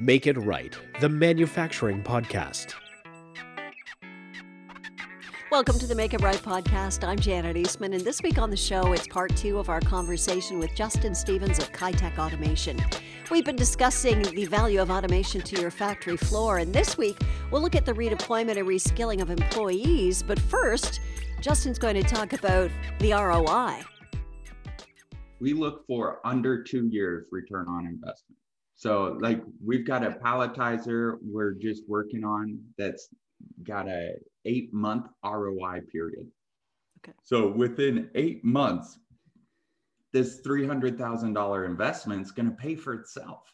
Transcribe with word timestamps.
Make 0.00 0.26
It 0.26 0.38
Right, 0.38 0.74
the 1.02 1.10
manufacturing 1.10 2.02
podcast. 2.02 2.72
Welcome 5.50 5.78
to 5.78 5.86
the 5.86 5.94
Make 5.94 6.14
It 6.14 6.22
Right 6.22 6.38
podcast. 6.38 7.06
I'm 7.06 7.18
Janet 7.18 7.54
Eastman, 7.54 7.92
and 7.92 8.02
this 8.02 8.22
week 8.22 8.38
on 8.38 8.48
the 8.48 8.56
show, 8.56 8.94
it's 8.94 9.06
part 9.06 9.36
two 9.36 9.58
of 9.58 9.68
our 9.68 9.82
conversation 9.82 10.58
with 10.58 10.74
Justin 10.74 11.14
Stevens 11.14 11.58
of 11.58 11.70
Kitech 11.72 12.18
Automation. 12.18 12.82
We've 13.30 13.44
been 13.44 13.56
discussing 13.56 14.22
the 14.22 14.46
value 14.46 14.80
of 14.80 14.90
automation 14.90 15.42
to 15.42 15.60
your 15.60 15.70
factory 15.70 16.16
floor, 16.16 16.56
and 16.56 16.72
this 16.72 16.96
week 16.96 17.18
we'll 17.50 17.60
look 17.60 17.76
at 17.76 17.84
the 17.84 17.92
redeployment 17.92 18.56
and 18.56 18.66
reskilling 18.66 19.20
of 19.20 19.28
employees. 19.28 20.22
But 20.22 20.38
first, 20.38 21.02
Justin's 21.42 21.78
going 21.78 22.02
to 22.02 22.02
talk 22.02 22.32
about 22.32 22.70
the 23.00 23.12
ROI. 23.12 23.82
We 25.40 25.52
look 25.52 25.86
for 25.86 26.26
under 26.26 26.62
two 26.62 26.86
years 26.86 27.26
return 27.30 27.68
on 27.68 27.84
investment. 27.84 28.39
So, 28.80 29.18
like, 29.20 29.42
we've 29.62 29.86
got 29.86 30.02
a 30.02 30.10
palletizer 30.10 31.18
we're 31.20 31.52
just 31.52 31.82
working 31.86 32.24
on 32.24 32.58
that's 32.78 33.08
got 33.62 33.86
a 33.86 34.14
eight 34.46 34.72
month 34.72 35.06
ROI 35.22 35.82
period. 35.92 36.26
Okay. 37.04 37.12
So 37.22 37.48
within 37.48 38.08
eight 38.14 38.42
months, 38.42 38.98
this 40.14 40.40
$300,000 40.40 41.66
investment 41.66 42.22
is 42.22 42.30
going 42.30 42.48
to 42.48 42.56
pay 42.56 42.74
for 42.74 42.94
itself. 42.94 43.52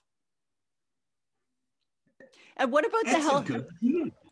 And 2.56 2.70
what 2.70 2.86
about 2.86 3.04
that's 3.06 3.16
the 3.16 3.22
health? 3.28 3.50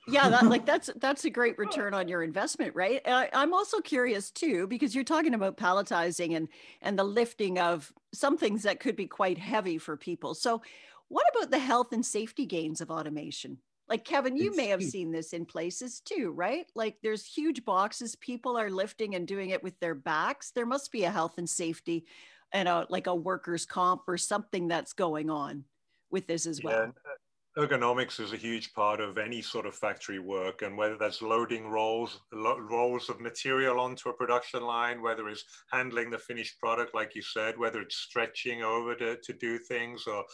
Yeah, 0.07 0.29
that, 0.29 0.45
like 0.45 0.67
that's 0.67 0.91
that's 1.01 1.25
a 1.25 1.31
great 1.31 1.59
return 1.59 1.95
on 1.95 2.09
your 2.09 2.23
investment, 2.23 2.75
right? 2.75 3.01
I, 3.07 3.29
I'm 3.33 3.55
also 3.55 3.81
curious 3.81 4.31
too 4.31 4.67
because 4.67 4.95
you're 4.95 5.05
talking 5.05 5.35
about 5.35 5.57
palletizing 5.57 6.37
and 6.37 6.49
and 6.83 6.99
the 6.99 7.05
lifting 7.05 7.59
of 7.59 7.93
some 8.13 8.37
things 8.37 8.63
that 8.63 8.81
could 8.81 8.97
be 8.97 9.07
quite 9.07 9.39
heavy 9.39 9.79
for 9.79 9.97
people. 9.97 10.35
So, 10.35 10.63
what 11.09 11.27
about 11.35 11.51
the 11.51 11.59
health 11.59 11.93
and 11.93 12.05
safety 12.05 12.47
gains 12.47 12.81
of 12.81 12.91
automation? 12.91 13.59
Like 13.89 14.05
Kevin, 14.05 14.37
you 14.37 14.49
it's 14.49 14.57
may 14.57 14.69
have 14.69 14.81
huge. 14.81 14.93
seen 14.93 15.13
this 15.13 15.33
in 15.35 15.45
places 15.45 16.01
too, 16.01 16.33
right? 16.35 16.67
Like 16.75 16.97
there's 17.03 17.27
huge 17.27 17.65
boxes, 17.65 18.17
people 18.17 18.57
are 18.59 18.71
lifting 18.71 19.15
and 19.15 19.29
doing 19.29 19.51
it 19.51 19.63
with 19.63 19.79
their 19.79 19.95
backs. 19.95 20.53
There 20.53 20.67
must 20.67 20.91
be 20.91 21.05
a 21.05 21.11
health 21.11 21.35
and 21.37 21.49
safety 21.49 22.07
and 22.53 22.69
a 22.69 22.87
like 22.89 23.07
a 23.07 23.15
workers' 23.15 23.67
comp 23.67 24.03
or 24.09 24.17
something 24.17 24.69
that's 24.69 24.95
going 24.95 25.29
on 25.29 25.65
with 26.11 26.27
this 26.27 26.47
as 26.47 26.63
well. 26.63 26.87
Yeah. 26.87 27.13
Ergonomics 27.57 28.19
is 28.19 28.33
a 28.33 28.37
huge 28.37 28.75
part 28.75 29.01
of 29.01 29.17
any 29.17 29.41
sort 29.41 29.65
of 29.65 29.77
factory 29.77 30.19
work, 30.19 30.63
and 30.63 30.77
whether 30.77 30.99
that's 30.99 31.23
loading 31.23 31.69
rolls, 31.69 32.21
lo- 32.33 32.59
rolls 32.59 33.09
of 33.09 33.21
material 33.21 33.79
onto 33.79 34.09
a 34.09 34.13
production 34.13 34.63
line, 34.63 35.01
whether 35.01 35.29
it's 35.29 35.45
handling 35.71 36.11
the 36.11 36.19
finished 36.19 36.59
product, 36.59 36.97
like 36.97 37.15
you 37.15 37.23
said, 37.23 37.57
whether 37.57 37.81
it's 37.81 37.97
stretching 37.97 38.65
over 38.65 38.97
to, 38.97 39.17
to 39.23 39.33
do 39.35 39.57
things, 39.59 40.05
or 40.09 40.25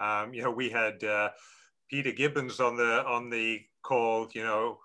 um, 0.00 0.32
you 0.32 0.40
know, 0.40 0.52
we 0.52 0.70
had 0.70 1.02
uh, 1.02 1.30
Peter 1.90 2.12
Gibbons 2.12 2.60
on 2.60 2.76
the 2.76 3.04
on 3.06 3.28
the 3.28 3.60
call, 3.82 4.28
you 4.32 4.44
know, 4.44 4.78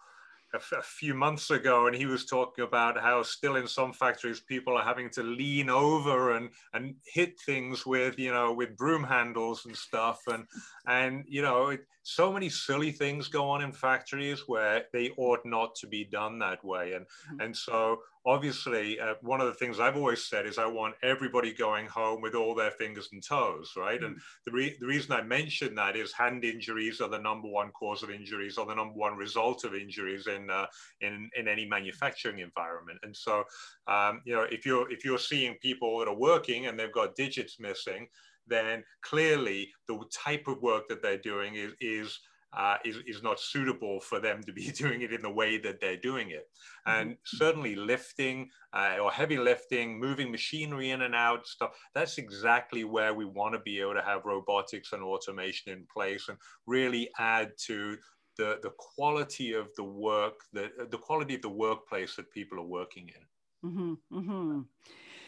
a, 0.53 0.57
f- 0.57 0.73
a 0.77 0.81
few 0.81 1.13
months 1.13 1.49
ago, 1.49 1.87
and 1.87 1.95
he 1.95 2.05
was 2.05 2.25
talking 2.25 2.63
about 2.63 2.99
how 2.99 3.23
still 3.23 3.55
in 3.55 3.67
some 3.67 3.93
factories 3.93 4.39
people 4.39 4.77
are 4.77 4.83
having 4.83 5.09
to 5.11 5.23
lean 5.23 5.69
over 5.69 6.31
and 6.33 6.49
and 6.73 6.95
hit 7.05 7.39
things 7.39 7.85
with 7.85 8.17
you 8.19 8.31
know 8.31 8.53
with 8.53 8.77
broom 8.77 9.03
handles 9.03 9.65
and 9.65 9.75
stuff, 9.75 10.21
and 10.27 10.45
and 10.87 11.23
you 11.27 11.41
know 11.41 11.69
it, 11.69 11.81
so 12.03 12.31
many 12.31 12.49
silly 12.49 12.91
things 12.91 13.27
go 13.27 13.49
on 13.49 13.61
in 13.61 13.71
factories 13.71 14.43
where 14.47 14.83
they 14.91 15.09
ought 15.17 15.45
not 15.45 15.73
to 15.75 15.87
be 15.87 16.03
done 16.03 16.39
that 16.39 16.63
way, 16.63 16.93
and 16.93 17.05
mm-hmm. 17.05 17.41
and 17.41 17.55
so 17.55 17.99
obviously, 18.25 18.99
uh, 18.99 19.15
one 19.21 19.41
of 19.41 19.47
the 19.47 19.53
things 19.53 19.79
I've 19.79 19.97
always 19.97 20.25
said 20.25 20.45
is 20.45 20.57
I 20.57 20.65
want 20.65 20.95
everybody 21.03 21.53
going 21.53 21.87
home 21.87 22.21
with 22.21 22.35
all 22.35 22.55
their 22.55 22.71
fingers 22.71 23.09
and 23.11 23.21
toes, 23.25 23.71
right? 23.75 23.99
Mm. 23.99 24.05
And 24.05 24.21
the, 24.45 24.51
re- 24.51 24.77
the 24.79 24.87
reason 24.87 25.11
I 25.11 25.21
mention 25.21 25.75
that 25.75 25.95
is 25.95 26.13
hand 26.13 26.43
injuries 26.43 27.01
are 27.01 27.09
the 27.09 27.19
number 27.19 27.47
one 27.47 27.71
cause 27.71 28.03
of 28.03 28.09
injuries, 28.09 28.57
or 28.57 28.65
the 28.65 28.75
number 28.75 28.95
one 28.95 29.15
result 29.15 29.63
of 29.63 29.75
injuries 29.75 30.27
in 30.27 30.49
uh, 30.49 30.65
in 31.01 31.29
in 31.37 31.47
any 31.47 31.65
manufacturing 31.65 32.39
environment. 32.39 32.99
And 33.03 33.15
so, 33.15 33.43
um, 33.87 34.21
you 34.25 34.33
know, 34.33 34.43
if 34.43 34.65
you're 34.65 34.91
if 34.91 35.03
you're 35.03 35.19
seeing 35.19 35.55
people 35.61 35.99
that 35.99 36.07
are 36.07 36.15
working 36.15 36.67
and 36.67 36.79
they've 36.79 36.91
got 36.91 37.15
digits 37.15 37.59
missing, 37.59 38.07
then 38.47 38.83
clearly 39.01 39.71
the 39.87 39.99
type 40.13 40.47
of 40.47 40.61
work 40.61 40.87
that 40.87 41.01
they're 41.01 41.17
doing 41.17 41.55
is 41.55 41.73
is 41.79 42.19
uh, 42.55 42.77
is, 42.85 42.97
is 43.07 43.23
not 43.23 43.39
suitable 43.39 43.99
for 43.99 44.19
them 44.19 44.41
to 44.43 44.53
be 44.53 44.71
doing 44.77 45.01
it 45.01 45.11
in 45.11 45.21
the 45.21 45.29
way 45.29 45.57
that 45.57 45.79
they're 45.79 45.97
doing 45.97 46.29
it. 46.29 46.47
Mm-hmm. 46.87 47.01
And 47.01 47.17
certainly 47.25 47.75
lifting 47.75 48.49
uh, 48.73 48.97
or 49.01 49.11
heavy 49.11 49.37
lifting, 49.37 49.99
moving 49.99 50.31
machinery 50.31 50.91
in 50.91 51.01
and 51.01 51.15
out, 51.15 51.47
stuff, 51.47 51.71
that's 51.93 52.17
exactly 52.17 52.83
where 52.83 53.13
we 53.13 53.25
want 53.25 53.53
to 53.53 53.59
be 53.59 53.79
able 53.79 53.95
to 53.95 54.01
have 54.01 54.25
robotics 54.25 54.93
and 54.93 55.03
automation 55.03 55.71
in 55.71 55.85
place 55.93 56.29
and 56.29 56.37
really 56.67 57.09
add 57.19 57.51
to 57.65 57.97
the, 58.37 58.59
the 58.63 58.71
quality 58.77 59.53
of 59.53 59.67
the 59.77 59.83
work, 59.83 60.33
the, 60.53 60.69
the 60.89 60.97
quality 60.97 61.35
of 61.35 61.41
the 61.41 61.49
workplace 61.49 62.15
that 62.15 62.31
people 62.31 62.59
are 62.59 62.65
working 62.65 63.09
in. 63.09 63.69
Mm-hmm, 63.69 63.93
mm-hmm. 64.17 64.61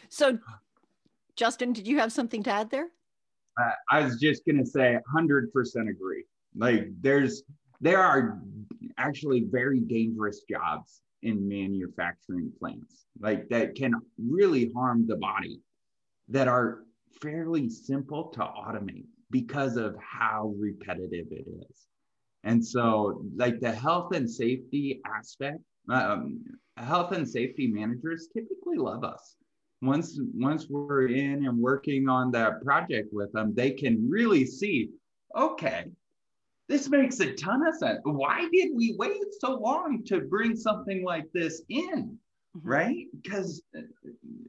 So, 0.08 0.38
Justin, 1.36 1.72
did 1.72 1.86
you 1.86 1.98
have 1.98 2.12
something 2.12 2.42
to 2.44 2.50
add 2.50 2.70
there? 2.70 2.88
Uh, 3.60 3.70
I 3.90 4.02
was 4.02 4.18
just 4.20 4.44
going 4.44 4.58
to 4.58 4.66
say 4.66 4.98
100% 5.14 5.48
agree. 5.88 6.24
Like 6.56 6.88
there's 7.00 7.42
there 7.80 8.00
are 8.00 8.40
actually 8.98 9.46
very 9.50 9.80
dangerous 9.80 10.42
jobs 10.48 11.02
in 11.22 11.48
manufacturing 11.48 12.52
plants, 12.58 13.06
like 13.20 13.48
that 13.48 13.74
can 13.74 13.92
really 14.18 14.70
harm 14.74 15.06
the 15.06 15.16
body, 15.16 15.60
that 16.28 16.48
are 16.48 16.84
fairly 17.20 17.68
simple 17.68 18.28
to 18.28 18.40
automate 18.40 19.06
because 19.30 19.76
of 19.76 19.96
how 19.98 20.54
repetitive 20.58 21.26
it 21.30 21.46
is. 21.70 21.86
And 22.44 22.64
so, 22.64 23.24
like 23.34 23.60
the 23.60 23.72
health 23.72 24.14
and 24.14 24.30
safety 24.30 25.00
aspect, 25.04 25.58
um, 25.90 26.44
health 26.76 27.12
and 27.12 27.28
safety 27.28 27.66
managers 27.66 28.28
typically 28.32 28.76
love 28.76 29.02
us. 29.04 29.36
Once 29.82 30.18
once 30.34 30.68
we're 30.68 31.08
in 31.08 31.46
and 31.46 31.58
working 31.58 32.08
on 32.08 32.30
that 32.30 32.62
project 32.62 33.08
with 33.12 33.32
them, 33.32 33.52
they 33.54 33.72
can 33.72 34.08
really 34.08 34.46
see, 34.46 34.90
okay, 35.36 35.86
this 36.68 36.88
makes 36.88 37.20
a 37.20 37.32
ton 37.34 37.66
of 37.66 37.76
sense. 37.76 38.00
Why 38.04 38.48
did 38.52 38.70
we 38.74 38.96
wait 38.98 39.20
so 39.40 39.54
long 39.54 40.02
to 40.06 40.22
bring 40.22 40.56
something 40.56 41.04
like 41.04 41.26
this 41.32 41.62
in? 41.68 42.18
Mm-hmm. 42.56 42.68
Right? 42.68 43.06
Because 43.22 43.62
uh, 43.76 43.82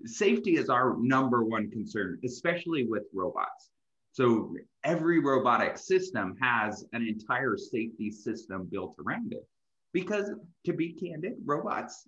safety 0.06 0.56
is 0.56 0.70
our 0.70 0.96
number 1.00 1.44
one 1.44 1.70
concern, 1.70 2.20
especially 2.26 2.86
with 2.88 3.04
robots. 3.14 3.70
So 4.14 4.56
every 4.84 5.20
robotic 5.20 5.78
system 5.78 6.36
has 6.42 6.86
an 6.94 7.06
entire 7.06 7.56
safety 7.56 8.10
system 8.10 8.68
built 8.72 8.96
around 9.06 9.34
it. 9.34 9.46
Because 9.94 10.32
to 10.66 10.74
be 10.74 10.94
candid, 10.94 11.34
robots, 11.46 12.08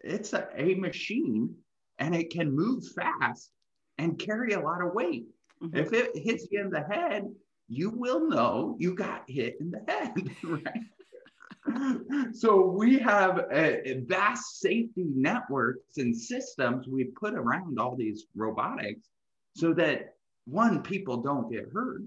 it's 0.00 0.34
a, 0.34 0.48
a 0.54 0.74
machine 0.74 1.54
and 1.98 2.14
it 2.14 2.30
can 2.30 2.54
move 2.54 2.84
fast 2.94 3.50
and 3.96 4.18
carry 4.18 4.52
a 4.52 4.60
lot 4.60 4.82
of 4.84 4.92
weight. 4.92 5.24
Mm-hmm. 5.62 5.78
If 5.78 5.92
it 5.94 6.10
hits 6.14 6.46
you 6.50 6.60
in 6.60 6.70
the 6.70 6.82
head, 6.82 7.24
you 7.68 7.90
will 7.90 8.28
know 8.28 8.76
you 8.78 8.94
got 8.94 9.28
hit 9.28 9.56
in 9.60 9.70
the 9.70 9.82
head, 9.88 10.30
right? 10.42 12.32
so 12.32 12.64
we 12.64 12.98
have 12.98 13.38
a, 13.50 13.88
a 13.88 14.00
vast 14.00 14.60
safety 14.60 15.04
networks 15.14 15.98
and 15.98 16.16
systems 16.16 16.86
we 16.86 17.04
put 17.04 17.34
around 17.34 17.78
all 17.78 17.96
these 17.96 18.26
robotics 18.36 19.08
so 19.54 19.72
that 19.72 20.14
one, 20.44 20.82
people 20.82 21.18
don't 21.18 21.50
get 21.50 21.66
hurt, 21.72 22.02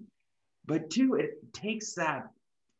but 0.66 0.90
two, 0.90 1.16
it 1.16 1.54
takes 1.54 1.94
that 1.96 2.30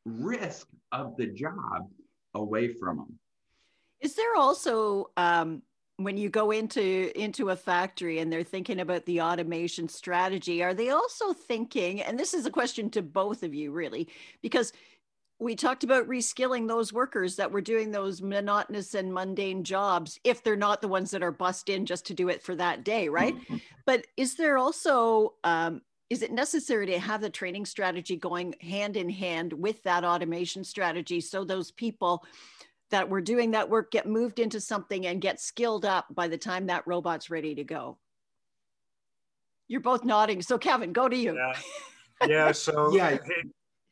risk 0.06 0.68
of 0.92 1.18
the 1.18 1.28
job 1.28 1.90
away 2.34 2.70
from 2.74 2.98
them. 2.98 3.20
Is 4.00 4.16
there 4.16 4.36
also 4.38 5.10
um, 5.18 5.62
when 6.00 6.16
you 6.16 6.30
go 6.30 6.52
into 6.52 7.12
into 7.20 7.50
a 7.50 7.56
factory 7.56 8.20
and 8.20 8.32
they're 8.32 8.42
thinking 8.42 8.80
about 8.80 9.06
the 9.06 9.22
automation 9.22 9.90
strategy 9.90 10.64
are 10.64 10.74
they 10.74 10.90
also 10.90 11.34
thinking 11.34 12.02
and 12.02 12.18
this 12.18 12.34
is 12.34 12.46
a 12.46 12.52
question 12.52 12.90
to 12.90 13.02
both 13.02 13.44
of 13.44 13.54
you 13.54 13.72
really 13.72 14.08
because 14.42 14.72
we 15.42 15.56
talked 15.56 15.84
about 15.84 16.08
reskilling 16.08 16.68
those 16.68 16.92
workers 16.92 17.38
that 17.38 17.52
were 17.52 17.62
doing 17.62 17.92
those 17.92 18.22
monotonous 18.22 18.94
and 18.94 19.14
mundane 19.14 19.64
jobs 19.64 20.20
if 20.24 20.42
they're 20.42 20.56
not 20.56 20.82
the 20.82 20.88
ones 20.88 21.12
that 21.12 21.24
are 21.24 21.32
bust 21.32 21.68
in 21.68 21.86
just 21.86 22.06
to 22.06 22.14
do 22.14 22.30
it 22.30 22.42
for 22.42 22.56
that 22.56 22.86
day 22.86 23.10
right 23.10 23.36
mm-hmm. 23.36 23.58
but 23.86 24.08
is 24.16 24.36
there 24.36 24.58
also 24.58 25.34
um, 25.44 25.82
is 26.10 26.22
it 26.22 26.32
necessary 26.32 26.88
to 26.88 26.98
have 26.98 27.20
the 27.20 27.30
training 27.30 27.66
strategy 27.66 28.16
going 28.16 28.56
hand 28.62 28.96
in 28.96 29.10
hand 29.10 29.52
with 29.52 29.84
that 29.84 30.06
automation 30.06 30.64
strategy 30.64 31.20
so 31.20 31.44
those 31.44 31.72
people 31.72 32.24
that 32.92 33.10
were 33.10 33.22
doing 33.22 33.52
that 33.52 33.70
work 33.70 33.92
get 33.92 34.08
moved 34.08 34.40
into 34.40 34.60
something 34.60 35.06
and 35.06 35.22
get 35.22 35.40
skilled 35.40 35.86
up 35.86 36.06
by 36.10 36.28
the 36.28 36.38
time 36.38 36.68
that 36.68 36.88
robot's 36.88 37.30
ready 37.30 37.56
to 37.56 37.64
go. 37.64 37.98
You're 39.68 39.82
both 39.82 40.04
nodding. 40.04 40.42
So 40.42 40.58
Kevin, 40.58 40.94
go 40.94 41.08
to 41.08 41.16
you. 41.16 41.36
Yeah. 41.36 41.54
yeah 42.28 42.52
so 42.52 42.94
yeah. 42.94 43.18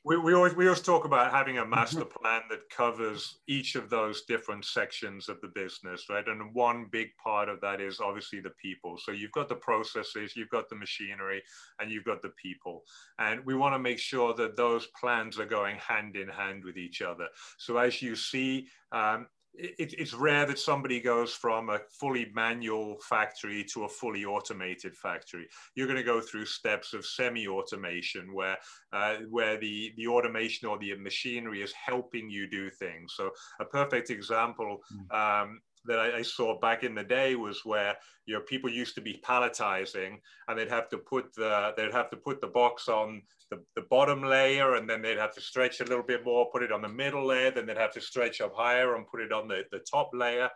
We, 0.07 0.15
we 0.17 0.33
always 0.33 0.55
we 0.55 0.67
always 0.67 0.81
talk 0.81 1.03
about 1.03 1.31
having 1.31 1.57
a 1.57 1.65
master 1.65 2.05
plan 2.05 2.41
that 2.49 2.69
covers 2.69 3.39
each 3.47 3.75
of 3.75 3.89
those 3.89 4.21
different 4.21 4.63
sections 4.63 5.27
of 5.27 5.41
the 5.41 5.49
business, 5.49 6.05
right? 6.09 6.25
And 6.25 6.53
one 6.53 6.87
big 6.89 7.09
part 7.21 7.49
of 7.49 7.59
that 7.59 7.81
is 7.81 7.99
obviously 7.99 8.39
the 8.39 8.51
people. 8.51 8.97
So 8.97 9.11
you've 9.11 9.33
got 9.33 9.49
the 9.49 9.55
processes, 9.55 10.33
you've 10.33 10.49
got 10.49 10.69
the 10.69 10.77
machinery, 10.77 11.43
and 11.81 11.91
you've 11.91 12.05
got 12.05 12.21
the 12.21 12.31
people. 12.41 12.83
And 13.19 13.45
we 13.45 13.55
want 13.55 13.75
to 13.75 13.79
make 13.79 13.99
sure 13.99 14.33
that 14.35 14.55
those 14.55 14.87
plans 14.99 15.39
are 15.39 15.45
going 15.45 15.75
hand 15.75 16.15
in 16.15 16.29
hand 16.29 16.63
with 16.63 16.77
each 16.77 17.01
other. 17.01 17.27
So 17.57 17.75
as 17.77 18.01
you 18.01 18.15
see 18.15 18.67
um, 18.93 19.27
it, 19.57 19.93
it's 19.97 20.13
rare 20.13 20.45
that 20.45 20.59
somebody 20.59 20.99
goes 20.99 21.33
from 21.33 21.69
a 21.69 21.79
fully 21.99 22.31
manual 22.33 22.97
factory 23.01 23.63
to 23.73 23.83
a 23.83 23.89
fully 23.89 24.25
automated 24.25 24.95
factory. 24.95 25.47
You're 25.75 25.87
going 25.87 25.97
to 25.97 26.03
go 26.03 26.21
through 26.21 26.45
steps 26.45 26.93
of 26.93 27.05
semi-automation 27.05 28.33
where 28.33 28.57
uh, 28.93 29.17
where 29.29 29.57
the 29.57 29.93
the 29.97 30.07
automation 30.07 30.67
or 30.67 30.77
the 30.77 30.95
machinery 30.95 31.61
is 31.61 31.73
helping 31.73 32.29
you 32.29 32.47
do 32.47 32.69
things. 32.69 33.13
So 33.15 33.31
a 33.59 33.65
perfect 33.65 34.09
example 34.09 34.77
hmm. 34.89 35.17
um, 35.17 35.59
that 35.87 35.99
I, 35.99 36.17
I, 36.17 36.21
saw 36.21 36.59
back 36.59 36.83
in 36.83 36.93
the 36.93 37.03
day 37.03 37.35
was 37.35 37.61
where 37.63 37.95
you 38.25 38.33
know 38.33 38.41
people 38.41 38.69
used 38.69 38.95
to 38.95 39.01
be 39.01 39.21
palletizing 39.25 40.17
and 40.47 40.57
they'd 40.57 40.69
have 40.69 40.89
to 40.89 40.97
put 40.97 41.33
the 41.35 41.73
they'd 41.75 41.93
have 41.93 42.09
to 42.11 42.17
put 42.17 42.41
the 42.41 42.47
box 42.47 42.87
on 42.87 43.21
the, 43.49 43.63
the 43.75 43.83
bottom 43.89 44.23
layer 44.23 44.75
and 44.75 44.89
then 44.89 45.01
they'd 45.01 45.17
have 45.17 45.33
to 45.33 45.41
stretch 45.41 45.79
a 45.79 45.85
little 45.85 46.03
bit 46.03 46.25
more 46.25 46.49
put 46.51 46.63
it 46.63 46.71
on 46.71 46.81
the 46.81 46.89
middle 46.89 47.25
layer 47.25 47.51
then 47.51 47.65
they'd 47.65 47.77
have 47.77 47.93
to 47.93 48.01
stretch 48.01 48.41
up 48.41 48.53
higher 48.55 48.95
and 48.95 49.07
put 49.07 49.21
it 49.21 49.31
on 49.31 49.47
the, 49.47 49.63
the 49.71 49.79
top 49.79 50.09
layer. 50.13 50.49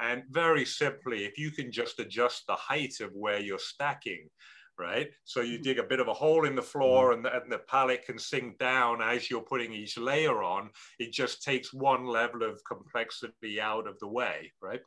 And 0.00 0.24
very 0.30 0.64
simply 0.64 1.24
if 1.24 1.38
you 1.38 1.50
can 1.50 1.70
just 1.70 2.00
adjust 2.00 2.46
the 2.46 2.56
height 2.56 2.94
of 3.00 3.10
where 3.14 3.40
you're 3.40 3.58
stacking 3.58 4.28
right? 4.78 5.10
So 5.24 5.40
you 5.40 5.58
dig 5.58 5.78
a 5.78 5.84
bit 5.84 6.00
of 6.00 6.08
a 6.08 6.14
hole 6.14 6.46
in 6.46 6.54
the 6.54 6.62
floor 6.62 7.10
mm-hmm. 7.10 7.16
and 7.16 7.24
the, 7.24 7.42
and 7.42 7.52
the 7.52 7.58
pallet 7.58 8.04
can 8.04 8.18
sink 8.18 8.58
down 8.58 9.02
as 9.02 9.30
you're 9.30 9.40
putting 9.40 9.72
each 9.72 9.98
layer 9.98 10.42
on. 10.42 10.70
It 10.98 11.12
just 11.12 11.42
takes 11.42 11.72
one 11.72 12.06
level 12.06 12.42
of 12.42 12.60
complexity 12.64 13.60
out 13.60 13.86
of 13.86 13.98
the 14.00 14.08
way, 14.08 14.52
right? 14.60 14.80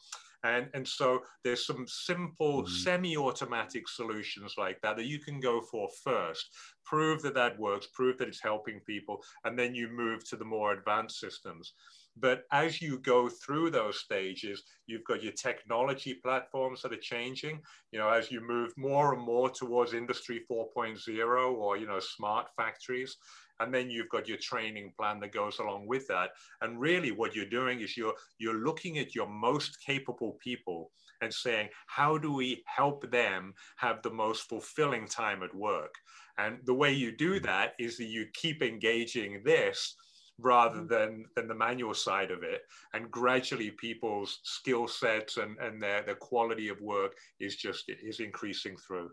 And, 0.43 0.67
and 0.75 0.87
so 0.87 1.21
there's 1.43 1.65
some 1.65 1.85
simple 1.87 2.61
mm-hmm. 2.61 2.71
semi-automatic 2.71 3.87
solutions 3.87 4.55
like 4.57 4.79
that 4.81 4.95
that 4.97 5.05
you 5.05 5.19
can 5.19 5.39
go 5.39 5.59
for 5.59 5.89
first. 6.03 6.49
Prove 6.85 7.23
that 7.23 7.33
that 7.33 7.59
works, 7.59 7.87
prove 7.93 8.19
that 8.19 8.27
it's 8.27 8.41
helping 8.41 8.79
people, 8.81 9.23
and 9.43 9.57
then 9.57 9.73
you 9.73 9.89
move 9.89 10.23
to 10.29 10.35
the 10.35 10.45
more 10.45 10.73
advanced 10.73 11.19
systems. 11.19 11.73
But 12.17 12.43
as 12.51 12.81
you 12.81 12.99
go 12.99 13.27
through 13.27 13.71
those 13.71 13.99
stages, 13.99 14.63
you've 14.87 15.03
got 15.03 15.21
your 15.21 15.33
technology 15.33 16.13
platforms 16.13 16.81
that 16.81 16.93
are 16.93 16.97
changing. 16.97 17.61
You 17.91 17.99
know, 17.99 18.09
as 18.09 18.31
you 18.31 18.39
move 18.39 18.71
more 18.77 19.13
and 19.13 19.21
more 19.21 19.49
towards 19.49 19.93
Industry 19.93 20.45
4.0 20.49 21.53
or, 21.53 21.77
you 21.77 21.87
know, 21.87 21.99
smart 21.99 22.47
factories, 22.55 23.17
and 23.59 23.73
then 23.73 23.89
you've 23.89 24.09
got 24.09 24.27
your 24.27 24.37
training 24.37 24.93
plan 24.97 25.19
that 25.19 25.31
goes 25.31 25.59
along 25.59 25.87
with 25.87 26.07
that. 26.07 26.31
And 26.61 26.79
really 26.79 27.11
what 27.11 27.35
you're 27.35 27.45
doing 27.45 27.81
is 27.81 27.97
you're, 27.97 28.15
you're 28.37 28.65
looking 28.65 28.97
at 28.97 29.15
your 29.15 29.27
most 29.27 29.77
capable 29.85 30.37
people 30.41 30.91
and 31.21 31.33
saying, 31.33 31.69
how 31.87 32.17
do 32.17 32.33
we 32.33 32.63
help 32.65 33.09
them 33.11 33.53
have 33.77 34.01
the 34.01 34.11
most 34.11 34.43
fulfilling 34.49 35.07
time 35.07 35.43
at 35.43 35.55
work? 35.55 35.93
And 36.37 36.59
the 36.65 36.73
way 36.73 36.91
you 36.91 37.15
do 37.15 37.39
that 37.41 37.73
is 37.79 37.97
that 37.97 38.05
you 38.05 38.27
keep 38.33 38.61
engaging 38.61 39.41
this 39.45 39.95
rather 40.39 40.81
mm. 40.81 40.89
than 40.89 41.25
than 41.35 41.47
the 41.47 41.55
manual 41.55 41.93
side 41.93 42.31
of 42.31 42.43
it 42.43 42.61
and 42.93 43.09
gradually 43.09 43.71
people's 43.71 44.39
skill 44.43 44.87
sets 44.87 45.37
and 45.37 45.57
and 45.59 45.81
their, 45.81 46.01
their 46.03 46.15
quality 46.15 46.67
of 46.67 46.79
work 46.81 47.15
is 47.39 47.55
just 47.55 47.85
is 48.03 48.19
increasing 48.19 48.75
through 48.75 49.09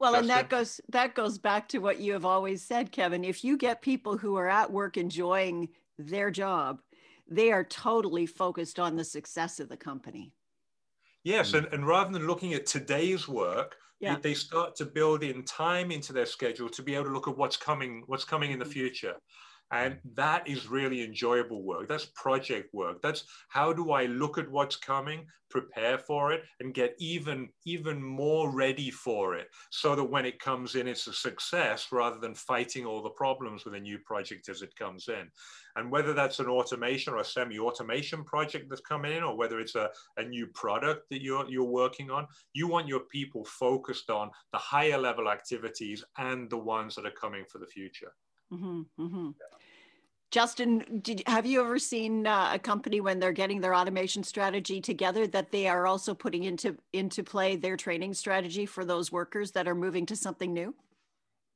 well 0.00 0.12
Justin? 0.12 0.30
and 0.30 0.38
that 0.38 0.48
goes 0.48 0.80
that 0.88 1.14
goes 1.14 1.38
back 1.38 1.68
to 1.68 1.78
what 1.78 2.00
you 2.00 2.12
have 2.12 2.24
always 2.24 2.62
said 2.62 2.90
kevin 2.90 3.22
if 3.22 3.44
you 3.44 3.56
get 3.56 3.80
people 3.80 4.18
who 4.18 4.36
are 4.36 4.48
at 4.48 4.70
work 4.70 4.96
enjoying 4.96 5.68
their 5.98 6.30
job 6.30 6.80
they 7.28 7.52
are 7.52 7.64
totally 7.64 8.26
focused 8.26 8.80
on 8.80 8.96
the 8.96 9.04
success 9.04 9.60
of 9.60 9.68
the 9.68 9.76
company 9.76 10.32
yes 11.22 11.54
and, 11.54 11.66
and 11.66 11.86
rather 11.86 12.12
than 12.12 12.26
looking 12.26 12.54
at 12.54 12.66
today's 12.66 13.28
work 13.28 13.76
yeah. 14.00 14.16
they 14.20 14.34
start 14.34 14.74
to 14.74 14.86
build 14.86 15.22
in 15.22 15.44
time 15.44 15.92
into 15.92 16.12
their 16.12 16.26
schedule 16.26 16.68
to 16.70 16.82
be 16.82 16.94
able 16.94 17.04
to 17.04 17.12
look 17.12 17.28
at 17.28 17.36
what's 17.36 17.56
coming 17.56 18.02
what's 18.06 18.24
coming 18.24 18.50
in 18.50 18.58
the 18.58 18.64
mm. 18.64 18.72
future 18.72 19.14
and 19.72 19.98
that 20.14 20.48
is 20.48 20.68
really 20.68 21.02
enjoyable 21.04 21.62
work. 21.62 21.88
That's 21.88 22.06
project 22.14 22.74
work. 22.74 23.00
That's 23.02 23.24
how 23.48 23.72
do 23.72 23.92
I 23.92 24.06
look 24.06 24.36
at 24.36 24.50
what's 24.50 24.76
coming, 24.76 25.26
prepare 25.48 25.98
for 25.98 26.32
it, 26.32 26.42
and 26.58 26.74
get 26.74 26.96
even, 26.98 27.48
even 27.64 28.02
more 28.02 28.50
ready 28.52 28.90
for 28.90 29.36
it 29.36 29.46
so 29.70 29.94
that 29.94 30.04
when 30.04 30.24
it 30.24 30.40
comes 30.40 30.74
in, 30.74 30.88
it's 30.88 31.06
a 31.06 31.12
success 31.12 31.88
rather 31.92 32.18
than 32.18 32.34
fighting 32.34 32.84
all 32.84 33.02
the 33.02 33.10
problems 33.10 33.64
with 33.64 33.74
a 33.74 33.80
new 33.80 33.98
project 34.00 34.48
as 34.48 34.62
it 34.62 34.74
comes 34.76 35.08
in. 35.08 35.30
And 35.76 35.90
whether 35.90 36.14
that's 36.14 36.40
an 36.40 36.46
automation 36.46 37.14
or 37.14 37.18
a 37.18 37.24
semi-automation 37.24 38.24
project 38.24 38.66
that's 38.68 38.80
coming 38.80 39.12
in, 39.12 39.22
or 39.22 39.36
whether 39.36 39.60
it's 39.60 39.76
a, 39.76 39.88
a 40.16 40.24
new 40.24 40.48
product 40.48 41.08
that 41.10 41.22
you're, 41.22 41.48
you're 41.48 41.64
working 41.64 42.10
on, 42.10 42.26
you 42.54 42.66
want 42.66 42.88
your 42.88 43.00
people 43.00 43.44
focused 43.44 44.10
on 44.10 44.30
the 44.52 44.58
higher 44.58 44.98
level 44.98 45.28
activities 45.28 46.04
and 46.18 46.50
the 46.50 46.58
ones 46.58 46.96
that 46.96 47.06
are 47.06 47.12
coming 47.12 47.44
for 47.48 47.58
the 47.58 47.66
future. 47.66 48.12
Mm-hmm, 48.52 48.82
mm-hmm. 48.98 49.30
Justin, 50.30 51.00
did, 51.02 51.22
have 51.26 51.44
you 51.44 51.60
ever 51.60 51.78
seen 51.78 52.26
uh, 52.26 52.52
a 52.54 52.58
company 52.58 53.00
when 53.00 53.18
they're 53.18 53.32
getting 53.32 53.60
their 53.60 53.74
automation 53.74 54.22
strategy 54.22 54.80
together 54.80 55.26
that 55.26 55.50
they 55.50 55.66
are 55.66 55.86
also 55.86 56.14
putting 56.14 56.44
into 56.44 56.76
into 56.92 57.24
play 57.24 57.56
their 57.56 57.76
training 57.76 58.14
strategy 58.14 58.64
for 58.64 58.84
those 58.84 59.10
workers 59.10 59.50
that 59.52 59.66
are 59.66 59.74
moving 59.74 60.06
to 60.06 60.14
something 60.14 60.52
new? 60.52 60.74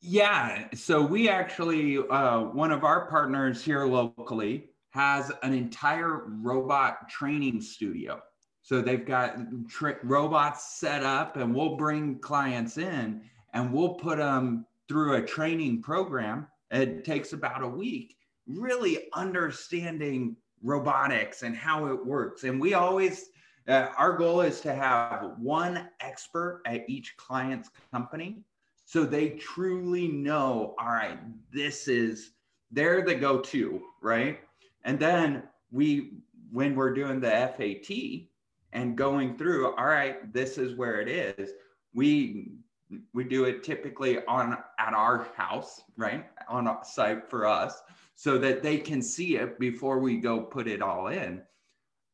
Yeah, 0.00 0.66
so 0.74 1.00
we 1.00 1.28
actually 1.28 1.98
uh, 1.98 2.40
one 2.40 2.72
of 2.72 2.82
our 2.82 3.08
partners 3.08 3.62
here 3.62 3.86
locally 3.86 4.70
has 4.90 5.30
an 5.42 5.54
entire 5.54 6.24
robot 6.26 7.08
training 7.08 7.60
studio. 7.60 8.20
So 8.62 8.80
they've 8.80 9.04
got 9.04 9.36
tra- 9.68 9.98
robots 10.02 10.78
set 10.78 11.04
up, 11.04 11.36
and 11.36 11.54
we'll 11.54 11.76
bring 11.76 12.18
clients 12.18 12.78
in 12.78 13.22
and 13.52 13.72
we'll 13.72 13.94
put 13.94 14.18
them 14.18 14.66
through 14.88 15.14
a 15.14 15.22
training 15.22 15.80
program. 15.80 16.46
It 16.74 17.04
takes 17.04 17.32
about 17.32 17.62
a 17.62 17.68
week 17.68 18.16
really 18.46 19.08
understanding 19.14 20.36
robotics 20.62 21.42
and 21.42 21.56
how 21.56 21.86
it 21.86 22.06
works. 22.06 22.44
And 22.44 22.60
we 22.60 22.74
always, 22.74 23.30
uh, 23.68 23.88
our 23.96 24.16
goal 24.16 24.42
is 24.42 24.60
to 24.62 24.74
have 24.74 25.32
one 25.38 25.88
expert 26.00 26.62
at 26.66 26.88
each 26.88 27.16
client's 27.16 27.70
company 27.92 28.42
so 28.86 29.04
they 29.04 29.30
truly 29.30 30.08
know, 30.08 30.74
all 30.78 30.92
right, 30.92 31.18
this 31.50 31.88
is, 31.88 32.32
they're 32.70 33.02
the 33.02 33.14
go 33.14 33.40
to, 33.40 33.82
right? 34.02 34.40
And 34.84 34.98
then 34.98 35.44
we, 35.70 36.18
when 36.52 36.74
we're 36.74 36.92
doing 36.92 37.20
the 37.20 37.30
FAT 37.30 38.28
and 38.72 38.96
going 38.96 39.38
through, 39.38 39.74
all 39.76 39.86
right, 39.86 40.32
this 40.32 40.58
is 40.58 40.76
where 40.76 41.00
it 41.00 41.08
is, 41.08 41.50
we 41.94 42.52
we 43.12 43.24
do 43.24 43.44
it 43.44 43.62
typically 43.62 44.24
on 44.26 44.56
at 44.78 44.94
our 44.94 45.28
house 45.36 45.82
right 45.96 46.26
on 46.48 46.84
site 46.84 47.28
for 47.28 47.46
us 47.46 47.82
so 48.14 48.38
that 48.38 48.62
they 48.62 48.78
can 48.78 49.02
see 49.02 49.36
it 49.36 49.58
before 49.58 49.98
we 49.98 50.16
go 50.18 50.40
put 50.40 50.68
it 50.68 50.82
all 50.82 51.08
in. 51.08 51.42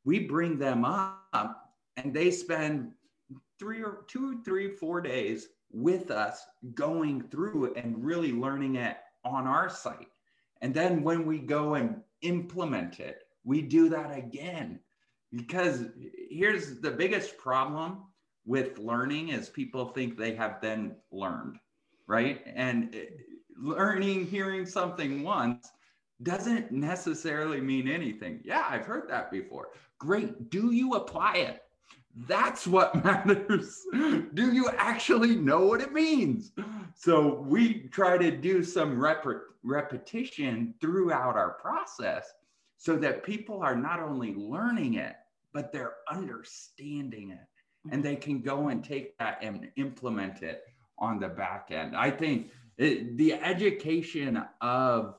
We 0.04 0.20
bring 0.20 0.58
them 0.58 0.84
up 0.84 1.74
and 1.96 2.14
they 2.14 2.30
spend 2.30 2.92
three 3.58 3.82
or 3.82 4.04
two, 4.08 4.42
three, 4.42 4.70
four 4.70 5.00
days 5.00 5.48
with 5.70 6.10
us 6.10 6.44
going 6.74 7.22
through 7.28 7.74
and 7.74 8.04
really 8.04 8.32
learning 8.32 8.76
it 8.76 8.96
on 9.24 9.46
our 9.46 9.68
site. 9.68 10.08
And 10.62 10.74
then 10.74 11.02
when 11.02 11.26
we 11.26 11.38
go 11.38 11.74
and 11.74 12.00
implement 12.22 13.00
it, 13.00 13.22
we 13.44 13.62
do 13.62 13.88
that 13.90 14.16
again. 14.16 14.80
Because 15.32 15.84
here's 16.30 16.80
the 16.80 16.90
biggest 16.90 17.38
problem 17.38 18.04
with 18.46 18.78
learning 18.78 19.30
is 19.30 19.48
people 19.48 19.86
think 19.86 20.16
they 20.16 20.34
have 20.34 20.60
then 20.60 20.96
learned, 21.12 21.58
right? 22.06 22.42
And 22.46 22.94
uh, 22.94 22.98
learning, 23.56 24.26
hearing 24.26 24.66
something 24.66 25.22
once 25.22 25.70
doesn't 26.22 26.70
necessarily 26.70 27.60
mean 27.60 27.88
anything. 27.88 28.40
Yeah, 28.44 28.66
I've 28.68 28.86
heard 28.86 29.08
that 29.08 29.30
before. 29.30 29.68
Great. 29.98 30.50
Do 30.50 30.72
you 30.72 30.94
apply 30.94 31.36
it? 31.36 31.62
That's 32.26 32.66
what 32.66 32.94
matters. 33.04 33.80
do 33.92 34.52
you 34.52 34.68
actually 34.76 35.36
know 35.36 35.66
what 35.66 35.80
it 35.80 35.92
means? 35.92 36.52
So 36.94 37.40
we 37.46 37.88
try 37.92 38.18
to 38.18 38.30
do 38.30 38.62
some 38.64 38.98
rep- 38.98 39.24
repetition 39.62 40.74
throughout 40.80 41.36
our 41.36 41.52
process 41.52 42.26
so 42.76 42.96
that 42.96 43.22
people 43.22 43.62
are 43.62 43.76
not 43.76 44.00
only 44.00 44.34
learning 44.34 44.94
it, 44.94 45.14
but 45.52 45.72
they're 45.72 45.94
understanding 46.10 47.30
it 47.30 47.46
and 47.90 48.04
they 48.04 48.16
can 48.16 48.40
go 48.40 48.68
and 48.68 48.84
take 48.84 49.16
that 49.18 49.38
and 49.42 49.68
implement 49.76 50.42
it 50.42 50.64
on 50.98 51.18
the 51.18 51.28
back 51.28 51.68
end. 51.70 51.96
I 51.96 52.10
think 52.10 52.50
it, 52.76 53.16
the 53.16 53.34
education 53.34 54.42
of 54.60 55.14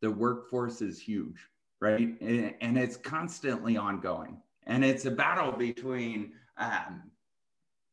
the 0.00 0.10
workforce 0.10 0.82
is 0.82 1.00
huge, 1.00 1.38
right? 1.80 2.20
And, 2.20 2.54
and 2.60 2.78
it's 2.78 2.96
constantly 2.96 3.76
ongoing. 3.76 4.40
And 4.66 4.84
it's 4.84 5.06
a 5.06 5.10
battle 5.10 5.52
between 5.52 6.32
um, 6.56 7.10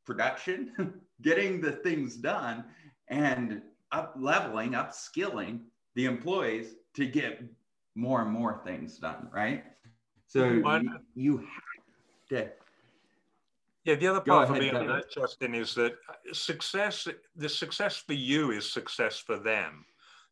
production, 0.05 1.01
getting 1.21 1.61
the 1.61 1.71
things 1.71 2.15
done, 2.15 2.65
and 3.07 3.61
up 3.91 4.15
leveling, 4.17 4.71
upskilling 4.71 5.59
the 5.95 6.05
employees 6.05 6.75
to 6.95 7.05
get 7.05 7.43
more 7.95 8.21
and 8.21 8.31
more 8.31 8.61
things 8.65 8.97
done, 8.97 9.29
right? 9.31 9.63
So 10.27 10.45
you, 10.45 10.99
you 11.13 11.37
have 11.37 11.47
to 12.29 12.51
yeah, 13.85 13.95
the 13.95 14.07
other 14.07 14.21
part 14.21 14.47
for 14.47 14.55
me 14.55 14.71
on 14.71 14.87
that, 14.87 15.11
Justin, 15.11 15.53
is 15.53 15.75
that 15.75 15.93
success, 16.33 17.07
the 17.35 17.49
success 17.49 17.97
for 17.97 18.13
you 18.13 18.51
is 18.51 18.71
success 18.71 19.19
for 19.19 19.37
them. 19.37 19.85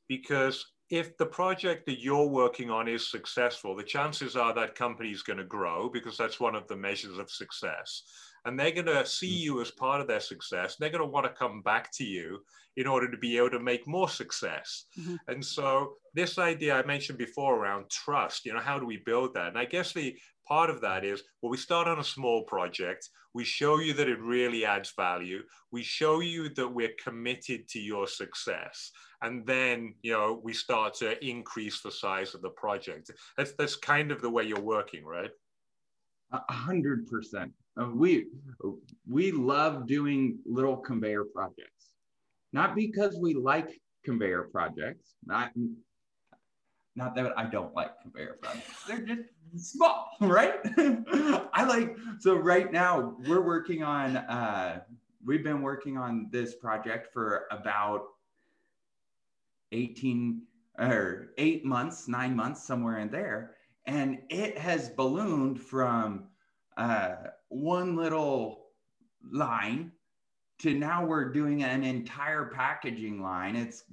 Because 0.10 0.66
if 0.90 1.16
the 1.18 1.26
project 1.26 1.86
that 1.86 2.02
you're 2.02 2.28
working 2.28 2.70
on 2.70 2.88
is 2.88 3.10
successful, 3.10 3.76
the 3.76 3.84
chances 3.84 4.36
are 4.36 4.54
that 4.54 4.76
company 4.76 5.12
is 5.12 5.24
going 5.24 5.38
to 5.38 5.44
grow 5.44 5.90
because 5.90 6.18
that's 6.18 6.40
one 6.40 6.56
of 6.56 6.68
the 6.68 6.76
measures 6.76 7.18
of 7.18 7.32
success. 7.32 8.04
And 8.46 8.60
they're 8.60 8.72
going 8.72 8.88
to 8.88 9.06
see 9.06 9.28
you 9.28 9.62
as 9.62 9.72
part 9.72 10.02
of 10.02 10.08
their 10.08 10.20
success. 10.20 10.76
They're 10.76 10.90
going 10.90 11.02
to 11.04 11.08
want 11.08 11.26
to 11.26 11.32
come 11.32 11.62
back 11.62 11.92
to 11.94 12.04
you 12.04 12.40
in 12.76 12.88
order 12.88 13.10
to 13.10 13.18
be 13.18 13.38
able 13.38 13.52
to 13.52 13.60
make 13.60 13.88
more 13.88 14.10
success. 14.10 14.86
Mm-hmm. 15.00 15.16
And 15.30 15.46
so, 15.46 15.94
this 16.14 16.38
idea 16.38 16.76
I 16.76 16.86
mentioned 16.86 17.18
before 17.18 17.56
around 17.56 17.90
trust, 17.90 18.46
you 18.46 18.54
know, 18.54 18.60
how 18.60 18.78
do 18.78 18.86
we 18.86 18.98
build 18.98 19.34
that? 19.36 19.48
And 19.48 19.58
I 19.58 19.66
guess 19.66 19.94
the 19.94 20.16
part 20.48 20.70
of 20.70 20.82
that 20.82 21.04
is 21.04 21.24
well, 21.42 21.52
we 21.52 21.58
start 21.58 21.88
on 21.88 22.00
a 22.00 22.04
small 22.04 22.44
project, 22.44 23.10
we 23.34 23.44
show 23.44 23.80
you 23.80 23.94
that 23.94 24.08
it 24.08 24.20
really 24.20 24.66
adds 24.66 24.94
value, 24.96 25.42
we 25.72 25.84
show 25.84 26.20
you 26.20 26.50
that 26.50 26.68
we're 26.68 26.94
committed 27.04 27.68
to 27.70 27.80
your 27.80 28.08
success. 28.08 28.92
And 29.22 29.46
then, 29.46 29.96
you 30.02 30.12
know, 30.12 30.42
we 30.44 30.54
start 30.54 30.96
to 30.96 31.24
increase 31.26 31.82
the 31.82 31.92
size 31.92 32.36
of 32.36 32.42
the 32.42 32.50
project. 32.50 33.12
That's 33.38 33.54
that's 33.54 33.76
kind 33.76 34.12
of 34.12 34.22
the 34.22 34.30
way 34.30 34.44
you're 34.44 34.60
working, 34.60 35.06
right? 35.06 35.32
A 36.32 36.54
hundred 36.54 37.08
percent. 37.08 37.52
Uh, 37.80 37.90
we 37.94 38.28
we 39.08 39.32
love 39.32 39.88
doing 39.88 40.38
little 40.46 40.78
conveyor 40.78 41.26
projects, 41.34 41.94
not 42.52 42.76
because 42.76 43.18
we 43.20 43.34
like 43.34 43.80
conveyor 44.04 44.50
projects. 44.52 45.16
Not 45.26 45.52
not 46.96 47.16
that 47.16 47.38
I 47.38 47.46
don't 47.46 47.74
like 47.74 48.02
conveyor 48.02 48.38
projects. 48.42 48.84
They're 48.88 49.02
just 49.02 49.22
small, 49.58 50.10
right? 50.22 50.56
I 51.54 51.66
like 51.68 51.96
so 52.20 52.36
right 52.36 52.72
now 52.72 53.16
we're 53.28 53.42
working 53.42 53.84
on 53.84 54.18
uh 54.18 54.82
we've 55.26 55.44
been 55.44 55.62
working 55.62 55.98
on 55.98 56.28
this 56.32 56.56
project 56.56 57.14
for 57.14 57.46
about 57.52 58.08
18 59.72 60.42
or 60.80 61.30
8 61.38 61.66
months, 61.66 62.08
9 62.08 62.36
months 62.36 62.64
somewhere 62.64 63.00
in 63.00 63.10
there 63.10 63.56
and 63.86 64.20
it 64.30 64.58
has 64.58 64.90
ballooned 64.90 65.62
from 65.62 66.26
uh 66.78 67.16
one 67.50 67.96
little 67.96 68.68
line 69.32 69.92
to 70.60 70.74
now 70.74 71.06
we're 71.06 71.32
doing 71.32 71.64
an 71.64 71.84
entire 71.84 72.46
packaging 72.46 73.22
line. 73.22 73.56
It's 73.56 73.84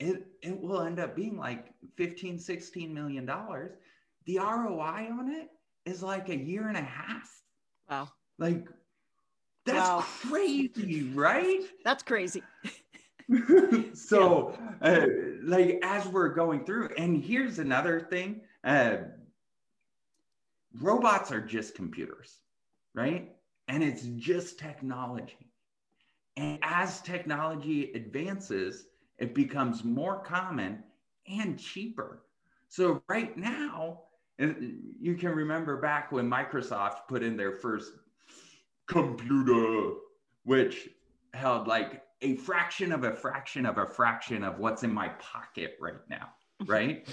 it 0.00 0.26
it 0.42 0.60
will 0.60 0.80
end 0.82 0.98
up 0.98 1.14
being 1.14 1.36
like 1.36 1.72
15 1.96 2.38
16 2.38 2.92
million 2.92 3.26
dollars. 3.26 3.72
The 4.26 4.38
roi 4.38 5.08
on 5.10 5.30
it 5.30 5.48
is 5.84 6.02
like 6.02 6.28
a 6.28 6.36
year 6.36 6.68
and 6.68 6.76
a 6.76 6.82
half. 6.82 7.30
Wow. 7.88 8.08
Like 8.38 8.66
that's 9.66 9.88
wow. 9.88 10.04
crazy 10.28 11.10
right? 11.14 11.60
That's 11.84 12.02
crazy. 12.02 12.42
So 13.94 14.58
yeah. 14.82 14.90
uh, 14.90 15.06
like 15.44 15.78
as 15.84 16.04
we're 16.08 16.30
going 16.30 16.64
through 16.64 16.88
and 16.98 17.22
here's 17.22 17.60
another 17.60 18.00
thing 18.00 18.40
uh, 18.64 18.96
robots 20.80 21.30
are 21.30 21.40
just 21.40 21.76
computers 21.76 22.40
right? 22.94 23.30
And 23.68 23.82
it's 23.82 24.02
just 24.16 24.58
technology. 24.58 25.52
And 26.36 26.58
as 26.62 27.00
technology 27.02 27.92
advances 27.92 28.86
it 29.20 29.34
becomes 29.34 29.84
more 29.84 30.18
common 30.20 30.82
and 31.28 31.58
cheaper. 31.58 32.22
So 32.68 33.02
right 33.08 33.36
now, 33.36 34.02
uh, 34.42 34.48
you 35.00 35.14
can 35.14 35.30
remember 35.30 35.76
back 35.76 36.10
when 36.10 36.28
Microsoft 36.28 37.06
put 37.08 37.22
in 37.22 37.36
their 37.36 37.52
first 37.52 37.92
computer, 38.88 39.92
which 40.44 40.88
held 41.34 41.68
like 41.68 42.02
a 42.22 42.36
fraction 42.36 42.92
of 42.92 43.04
a 43.04 43.12
fraction 43.12 43.66
of 43.66 43.78
a 43.78 43.86
fraction 43.86 44.42
of 44.42 44.58
what's 44.58 44.82
in 44.82 44.92
my 44.92 45.08
pocket 45.08 45.76
right 45.80 46.08
now, 46.08 46.30
right? 46.66 47.06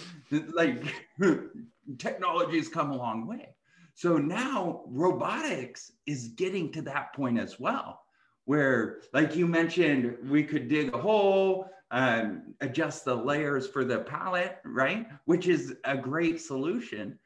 like 0.53 0.83
technology 1.97 2.57
has 2.57 2.69
come 2.69 2.91
a 2.91 2.95
long 2.97 3.27
way. 3.27 3.49
So 3.93 4.17
now 4.17 4.83
robotics 4.85 5.91
is 6.05 6.29
getting 6.29 6.71
to 6.73 6.81
that 6.83 7.13
point 7.13 7.39
as 7.39 7.59
well, 7.59 8.01
where, 8.45 8.99
like 9.11 9.35
you 9.35 9.47
mentioned, 9.47 10.17
we 10.29 10.43
could 10.43 10.67
dig 10.67 10.93
a 10.93 10.97
hole, 10.97 11.67
um, 11.91 12.53
adjust 12.61 13.05
the 13.05 13.15
layers 13.15 13.67
for 13.67 13.85
the 13.85 13.99
pallet, 13.99 14.57
right? 14.65 15.07
Which 15.25 15.47
is 15.47 15.75
a 15.83 15.97
great 15.97 16.41
solution. 16.41 17.17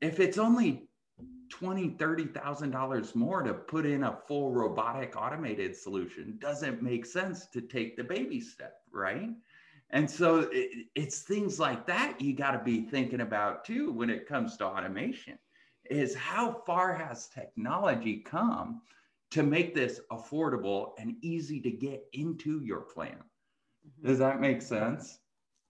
If 0.00 0.20
it's 0.20 0.38
only 0.38 0.88
twenty, 1.50 1.90
thirty 1.90 2.26
thousand 2.26 2.70
dollars 2.72 3.14
more 3.14 3.42
to 3.42 3.54
put 3.54 3.86
in 3.86 4.04
a 4.04 4.18
full 4.26 4.50
robotic 4.50 5.14
automated 5.16 5.76
solution, 5.76 6.36
doesn't 6.40 6.82
make 6.82 7.06
sense 7.06 7.46
to 7.48 7.60
take 7.60 7.96
the 7.96 8.04
baby 8.04 8.40
step, 8.40 8.78
right? 8.92 9.30
And 9.90 10.10
so 10.10 10.48
it, 10.50 10.86
it's 10.96 11.20
things 11.22 11.60
like 11.60 11.86
that 11.86 12.20
you 12.20 12.34
got 12.34 12.52
to 12.52 12.58
be 12.58 12.82
thinking 12.82 13.20
about 13.20 13.64
too 13.64 13.92
when 13.92 14.10
it 14.10 14.26
comes 14.26 14.56
to 14.56 14.66
automation. 14.66 15.38
Is 15.90 16.14
how 16.14 16.62
far 16.66 16.94
has 16.94 17.28
technology 17.28 18.16
come 18.16 18.80
to 19.30 19.42
make 19.42 19.74
this 19.74 20.00
affordable 20.10 20.92
and 20.98 21.16
easy 21.20 21.60
to 21.60 21.70
get 21.70 22.04
into 22.14 22.62
your 22.64 22.80
plan? 22.80 23.18
Mm-hmm. 23.86 24.08
Does 24.08 24.18
that 24.18 24.40
make 24.40 24.62
sense? 24.62 25.18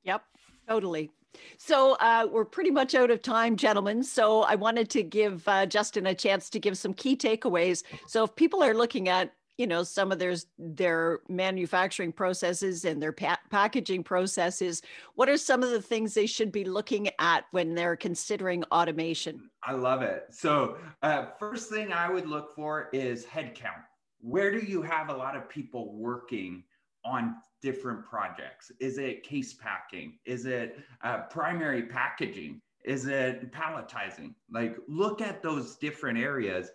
Yep, 0.04 0.23
totally. 0.68 1.11
So 1.59 1.94
uh, 1.94 2.28
we're 2.30 2.44
pretty 2.44 2.71
much 2.71 2.94
out 2.94 3.11
of 3.11 3.23
time, 3.23 3.56
gentlemen. 3.56 4.02
So 4.02 4.42
I 4.42 4.54
wanted 4.54 4.88
to 4.90 5.02
give 5.02 5.47
uh, 5.49 5.66
Justin 5.66 6.06
a 6.06 6.14
chance 6.14 6.49
to 6.50 6.61
give 6.61 6.78
some 6.78 6.94
key 6.94 7.16
takeaways. 7.16 7.83
So 8.06 8.25
if 8.25 8.37
people 8.37 8.62
are 8.62 8.75
looking 8.75 9.09
at, 9.09 9.33
you 9.59 9.66
know, 9.66 9.85
some 9.85 10.11
of 10.11 10.18
their 10.18 10.35
their 10.59 11.21
manufacturing 11.28 12.12
processes 12.12 12.85
and 12.85 13.00
their 13.00 13.12
pa- 13.12 13.38
packaging 13.50 14.02
processes, 14.02 14.83
what 15.14 15.28
are 15.28 15.37
some 15.37 15.62
of 15.62 15.71
the 15.71 15.83
things 15.83 16.14
they 16.14 16.26
should 16.26 16.50
be 16.50 16.64
looking 16.64 17.09
at 17.18 17.44
when 17.52 17.75
they're 17.75 17.97
considering 17.97 18.64
automation? 18.64 19.50
I 19.62 19.73
love 19.73 20.02
it. 20.02 20.26
So 20.30 20.76
uh, 21.02 21.26
first 21.38 21.71
thing 21.71 21.92
I 21.92 22.11
would 22.11 22.26
look 22.26 22.54
for 22.54 22.88
is 22.92 23.25
headcount. 23.25 23.85
Where 24.21 24.50
do 24.50 24.64
you 24.64 24.83
have 24.83 25.09
a 25.09 25.16
lot 25.16 25.37
of 25.37 25.49
people 25.49 25.94
working 25.94 26.64
on 27.04 27.37
different 27.62 28.04
projects? 28.04 28.70
Is 28.80 28.99
it 28.99 29.23
case 29.23 29.54
packing? 29.54 30.18
Is 30.25 30.46
it 30.46 30.78
uh, 31.02 31.23
primary 31.30 31.82
packaging? 31.84 32.61
Is 32.84 33.06
it 33.06 33.50
palletizing? 33.52 34.34
Like, 34.50 34.76
look 34.88 35.23
at 35.23 35.42
those 35.42 35.76
different 35.76 36.18
areas. 36.18 36.70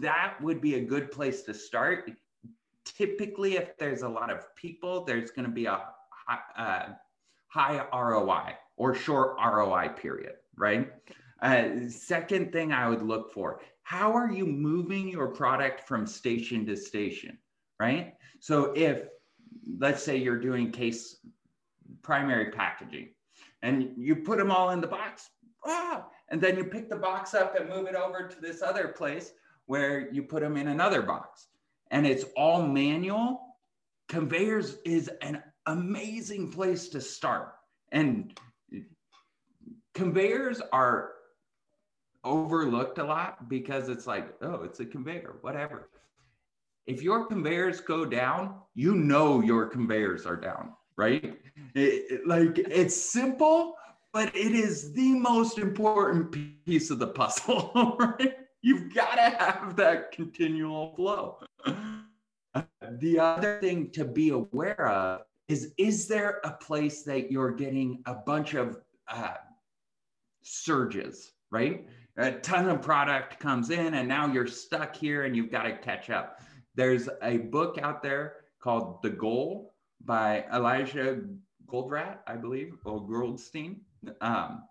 That 0.00 0.34
would 0.40 0.60
be 0.60 0.74
a 0.74 0.80
good 0.80 1.10
place 1.10 1.42
to 1.42 1.54
start. 1.54 2.10
Typically, 2.84 3.56
if 3.56 3.76
there's 3.78 4.02
a 4.02 4.08
lot 4.08 4.30
of 4.30 4.54
people, 4.56 5.04
there's 5.04 5.30
going 5.30 5.46
to 5.46 5.52
be 5.52 5.66
a 5.66 5.80
high, 6.10 6.38
uh, 6.56 6.92
high 7.48 7.86
ROI 7.92 8.54
or 8.76 8.94
short 8.94 9.36
ROI 9.38 9.90
period, 9.90 10.34
right? 10.56 10.92
Uh, 11.40 11.88
second 11.88 12.52
thing 12.52 12.72
I 12.72 12.88
would 12.88 13.02
look 13.02 13.32
for 13.32 13.60
how 13.84 14.12
are 14.14 14.30
you 14.30 14.46
moving 14.46 15.08
your 15.08 15.28
product 15.28 15.86
from 15.86 16.06
station 16.06 16.64
to 16.66 16.76
station, 16.76 17.38
right? 17.78 18.14
So 18.40 18.72
if 18.74 19.04
let's 19.78 20.02
say 20.02 20.16
you're 20.16 20.40
doing 20.40 20.70
case 20.70 21.16
primary 22.02 22.50
packaging 22.50 23.08
and 23.62 23.90
you 23.96 24.16
put 24.16 24.38
them 24.38 24.50
all 24.50 24.70
in 24.70 24.80
the 24.80 24.86
box 24.86 25.30
ah, 25.64 26.06
and 26.28 26.40
then 26.40 26.56
you 26.56 26.64
pick 26.64 26.88
the 26.88 26.96
box 26.96 27.34
up 27.34 27.58
and 27.58 27.68
move 27.68 27.86
it 27.86 27.94
over 27.94 28.28
to 28.28 28.40
this 28.40 28.62
other 28.62 28.88
place 28.88 29.32
where 29.66 30.12
you 30.12 30.22
put 30.22 30.42
them 30.42 30.56
in 30.56 30.68
another 30.68 31.02
box. 31.02 31.48
And 31.90 32.06
it's 32.06 32.24
all 32.36 32.66
manual. 32.66 33.56
Conveyors 34.08 34.78
is 34.84 35.10
an 35.22 35.42
amazing 35.66 36.50
place 36.50 36.88
to 36.88 37.00
start. 37.00 37.54
And 37.92 38.38
conveyors 39.94 40.60
are 40.72 41.12
overlooked 42.24 42.98
a 42.98 43.04
lot 43.04 43.50
because 43.50 43.90
it's 43.90 44.06
like 44.06 44.34
oh 44.40 44.62
it's 44.62 44.80
a 44.80 44.86
conveyor 44.86 45.36
whatever 45.42 45.90
if 46.86 47.02
your 47.02 47.26
conveyors 47.26 47.80
go 47.80 48.04
down, 48.04 48.56
you 48.74 48.94
know 48.94 49.40
your 49.40 49.66
conveyors 49.66 50.26
are 50.26 50.36
down, 50.36 50.72
right? 50.96 51.24
It, 51.74 52.04
it, 52.10 52.26
like 52.26 52.58
it's 52.58 52.96
simple, 52.96 53.76
but 54.12 54.34
it 54.34 54.52
is 54.52 54.92
the 54.92 55.14
most 55.14 55.58
important 55.58 56.32
piece 56.64 56.90
of 56.90 56.98
the 56.98 57.08
puzzle, 57.08 57.96
right? 57.98 58.36
You've 58.62 58.94
got 58.94 59.14
to 59.16 59.36
have 59.36 59.76
that 59.76 60.12
continual 60.12 60.94
flow. 60.94 61.38
The 63.00 63.18
other 63.18 63.58
thing 63.60 63.90
to 63.90 64.04
be 64.04 64.30
aware 64.30 64.88
of 64.88 65.22
is 65.48 65.72
is 65.76 66.06
there 66.06 66.40
a 66.44 66.52
place 66.52 67.02
that 67.02 67.30
you're 67.30 67.50
getting 67.50 68.02
a 68.06 68.14
bunch 68.14 68.54
of 68.54 68.78
uh, 69.08 69.34
surges, 70.42 71.32
right? 71.50 71.86
A 72.16 72.32
ton 72.32 72.68
of 72.68 72.80
product 72.80 73.40
comes 73.40 73.70
in 73.70 73.94
and 73.94 74.06
now 74.08 74.32
you're 74.32 74.46
stuck 74.46 74.94
here 74.94 75.24
and 75.24 75.34
you've 75.34 75.50
got 75.50 75.64
to 75.64 75.76
catch 75.76 76.10
up 76.10 76.40
there's 76.74 77.08
a 77.22 77.38
book 77.38 77.78
out 77.78 78.02
there 78.02 78.36
called 78.60 79.02
The 79.02 79.10
Goal 79.10 79.74
by 80.04 80.44
Elijah 80.52 81.20
Goldratt, 81.66 82.18
I 82.26 82.36
believe, 82.36 82.78
or 82.84 83.06
Goldstein. 83.06 83.80
Um, 84.20 84.64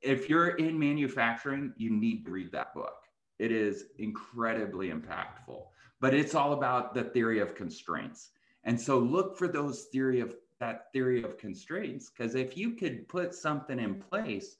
if 0.00 0.28
you're 0.28 0.56
in 0.56 0.78
manufacturing, 0.78 1.72
you 1.76 1.90
need 1.90 2.24
to 2.24 2.30
read 2.30 2.52
that 2.52 2.74
book. 2.74 3.04
It 3.38 3.52
is 3.52 3.86
incredibly 3.98 4.90
impactful, 4.90 5.62
but 6.00 6.14
it's 6.14 6.34
all 6.34 6.52
about 6.52 6.94
the 6.94 7.04
theory 7.04 7.40
of 7.40 7.54
constraints. 7.54 8.30
And 8.64 8.78
so 8.80 8.98
look 8.98 9.36
for 9.38 9.48
those 9.48 9.84
theory 9.84 10.20
of 10.20 10.34
that 10.58 10.92
theory 10.92 11.22
of 11.22 11.38
constraints, 11.38 12.10
because 12.10 12.34
if 12.34 12.56
you 12.56 12.72
could 12.72 13.08
put 13.08 13.34
something 13.34 13.78
in 13.78 13.94
place 13.94 14.56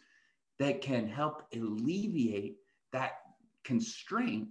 that 0.59 0.81
can 0.81 1.07
help 1.07 1.43
alleviate 1.55 2.57
that 2.93 3.13
constraint, 3.65 4.49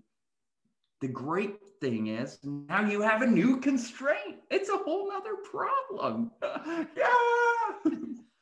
the 1.02 1.08
great 1.08 1.56
thing 1.82 2.08
is 2.08 2.40
now 2.44 2.82
you 2.86 3.02
have 3.02 3.22
a 3.22 3.28
new 3.28 3.58
constraint. 3.58 4.38
It's 4.52 4.70
a 4.70 4.78
whole 4.78 5.10
nother 5.10 5.36
problem. 5.50 6.32
yeah. 6.98 7.10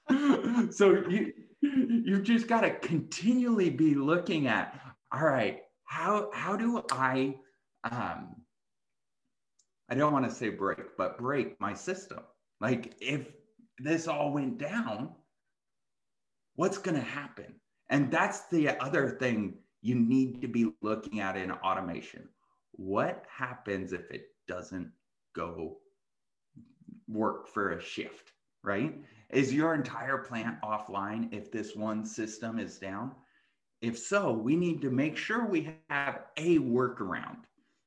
so 0.71 1.03
you 1.09 1.33
you've 1.61 2.23
just 2.23 2.47
got 2.47 2.61
to 2.61 2.71
continually 2.79 3.69
be 3.69 3.95
looking 3.95 4.47
at 4.47 4.79
all 5.11 5.25
right 5.25 5.61
how 5.85 6.29
how 6.33 6.55
do 6.55 6.83
i 6.91 7.35
um 7.91 8.35
i 9.89 9.95
don't 9.95 10.13
want 10.13 10.25
to 10.25 10.33
say 10.33 10.49
break 10.49 10.95
but 10.97 11.17
break 11.17 11.59
my 11.59 11.73
system 11.73 12.19
like 12.61 12.95
if 13.01 13.27
this 13.79 14.07
all 14.07 14.31
went 14.31 14.57
down 14.57 15.09
what's 16.55 16.77
going 16.77 16.95
to 16.95 17.01
happen 17.01 17.53
and 17.89 18.11
that's 18.11 18.45
the 18.47 18.69
other 18.81 19.09
thing 19.09 19.55
you 19.81 19.95
need 19.95 20.41
to 20.41 20.47
be 20.47 20.71
looking 20.81 21.19
at 21.19 21.37
in 21.37 21.51
automation 21.51 22.27
what 22.77 23.25
happens 23.29 23.93
if 23.93 24.09
it 24.11 24.29
doesn't 24.47 24.91
go 25.35 25.77
work 27.07 27.47
for 27.47 27.71
a 27.71 27.81
shift 27.81 28.31
right 28.63 28.95
is 29.29 29.53
your 29.53 29.73
entire 29.73 30.17
plant 30.17 30.61
offline 30.61 31.33
if 31.33 31.51
this 31.51 31.75
one 31.75 32.05
system 32.05 32.59
is 32.59 32.77
down? 32.77 33.11
If 33.81 33.97
so, 33.97 34.31
we 34.31 34.55
need 34.55 34.81
to 34.81 34.89
make 34.89 35.17
sure 35.17 35.45
we 35.45 35.75
have 35.89 36.21
a 36.37 36.59
workaround, 36.59 37.43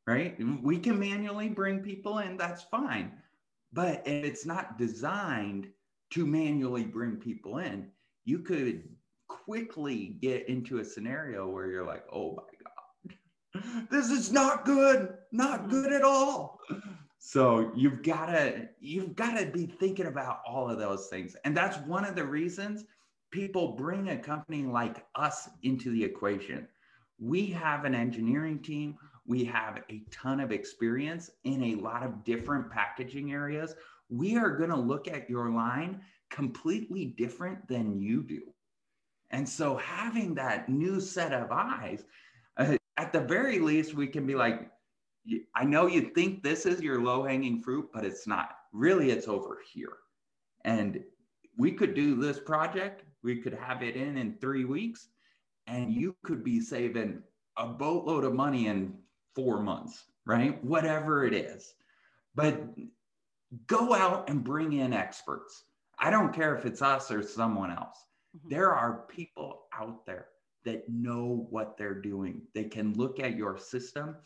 right? 0.06 0.37
We 0.62 0.78
can 0.78 0.99
manually 0.99 1.49
bring 1.49 1.80
people 1.80 2.18
in, 2.18 2.37
that's 2.37 2.62
fine. 2.62 3.12
But 3.73 4.02
if 4.06 4.25
it's 4.25 4.47
not 4.47 4.78
designed 4.78 5.68
to 6.11 6.26
manually 6.26 6.85
bring 6.85 7.16
people 7.16 7.59
in, 7.59 7.88
you 8.25 8.40
could 8.40 8.88
quickly 9.28 10.18
get 10.20 10.49
into 10.49 10.78
a 10.78 10.85
scenario 10.85 11.49
where 11.49 11.68
you're 11.68 11.87
like, 11.87 12.04
oh 12.12 12.35
my 12.35 12.42
this 13.90 14.11
is 14.11 14.33
not 14.33 14.64
good, 14.64 15.14
not 15.33 15.61
mm-hmm. 15.61 15.71
good 15.71 15.92
at 15.92 16.02
all. 16.02 16.61
So 17.19 17.71
you've 17.75 18.02
got 18.02 18.26
to 18.26 18.69
you've 18.80 19.14
got 19.14 19.38
to 19.38 19.47
be 19.47 19.66
thinking 19.66 20.07
about 20.07 20.40
all 20.47 20.71
of 20.71 20.78
those 20.78 21.09
things. 21.09 21.37
And 21.45 21.57
that's 21.57 21.76
one 21.87 22.04
of 22.04 22.14
the 22.14 22.25
reasons 22.25 22.85
people 23.30 23.76
bring 23.76 24.09
a 24.09 24.16
company 24.16 24.64
like 24.64 25.04
us 25.14 25.49
into 25.62 25.90
the 25.90 26.02
equation. 26.02 26.66
We 27.19 27.47
have 27.47 27.85
an 27.85 27.95
engineering 27.95 28.61
team. 28.61 28.97
We 29.26 29.45
have 29.45 29.83
a 29.90 30.02
ton 30.11 30.40
of 30.40 30.50
experience 30.50 31.30
in 31.45 31.62
a 31.62 31.75
lot 31.76 32.02
of 32.02 32.25
different 32.25 32.71
packaging 32.71 33.33
areas. 33.33 33.75
We 34.09 34.37
are 34.37 34.57
going 34.57 34.71
to 34.71 34.76
look 34.76 35.07
at 35.07 35.30
your 35.30 35.50
line 35.50 36.00
completely 36.30 37.14
different 37.16 37.69
than 37.69 38.00
you 38.00 38.23
do. 38.23 38.42
And 39.30 39.49
so 39.49 39.76
having 39.76 40.35
that 40.35 40.69
new 40.69 41.00
set 41.00 41.33
of 41.33 41.52
eyes 41.52 42.02
at 43.00 43.14
the 43.14 43.21
very 43.21 43.59
least 43.59 43.95
we 43.95 44.07
can 44.07 44.26
be 44.26 44.35
like 44.35 44.71
I 45.54 45.64
know 45.64 45.87
you 45.87 46.00
think 46.00 46.42
this 46.42 46.64
is 46.66 46.80
your 46.80 47.02
low 47.02 47.23
hanging 47.23 47.61
fruit, 47.62 47.90
but 47.92 48.04
it's 48.04 48.26
not. 48.26 48.50
Really, 48.73 49.11
it's 49.11 49.28
over 49.28 49.59
here. 49.73 49.97
And 50.64 51.02
we 51.59 51.73
could 51.73 51.95
do 51.95 52.14
this 52.14 52.40
project, 52.40 53.04
we 53.23 53.37
could 53.37 53.52
have 53.52 53.83
it 53.83 53.97
in 53.97 54.16
in 54.16 54.38
three 54.40 54.64
weeks, 54.64 55.09
and 55.66 55.92
you 55.92 56.16
could 56.25 56.42
be 56.42 56.61
saving 56.61 57.23
a 57.59 57.66
boatload 57.66 58.25
of 58.25 58.33
money 58.33 58.66
in 58.66 58.95
four 59.35 59.61
months, 59.61 60.04
right? 60.25 60.62
Whatever 60.64 61.26
it 61.26 61.35
is. 61.35 61.75
But 62.35 62.62
go 63.66 63.95
out 63.95 64.28
and 64.30 64.42
bring 64.42 64.73
in 64.73 64.92
experts. 64.95 65.64
I 65.99 66.11
don't 66.11 66.34
care 66.34 66.56
if 66.56 66.65
it's 66.65 66.80
us 66.80 67.10
or 67.10 67.23
someone 67.23 67.71
else. 67.71 67.99
Mm-hmm. 68.36 68.49
There 68.49 68.75
are 68.75 69.04
people 69.08 69.65
out 69.78 70.06
there 70.06 70.28
that 70.64 70.88
know 70.88 71.46
what 71.50 71.76
they're 71.76 72.00
doing. 72.00 72.42
They 72.54 72.64
can 72.64 72.94
look 72.94 73.20
at 73.20 73.36
your 73.36 73.56
system 73.56 74.16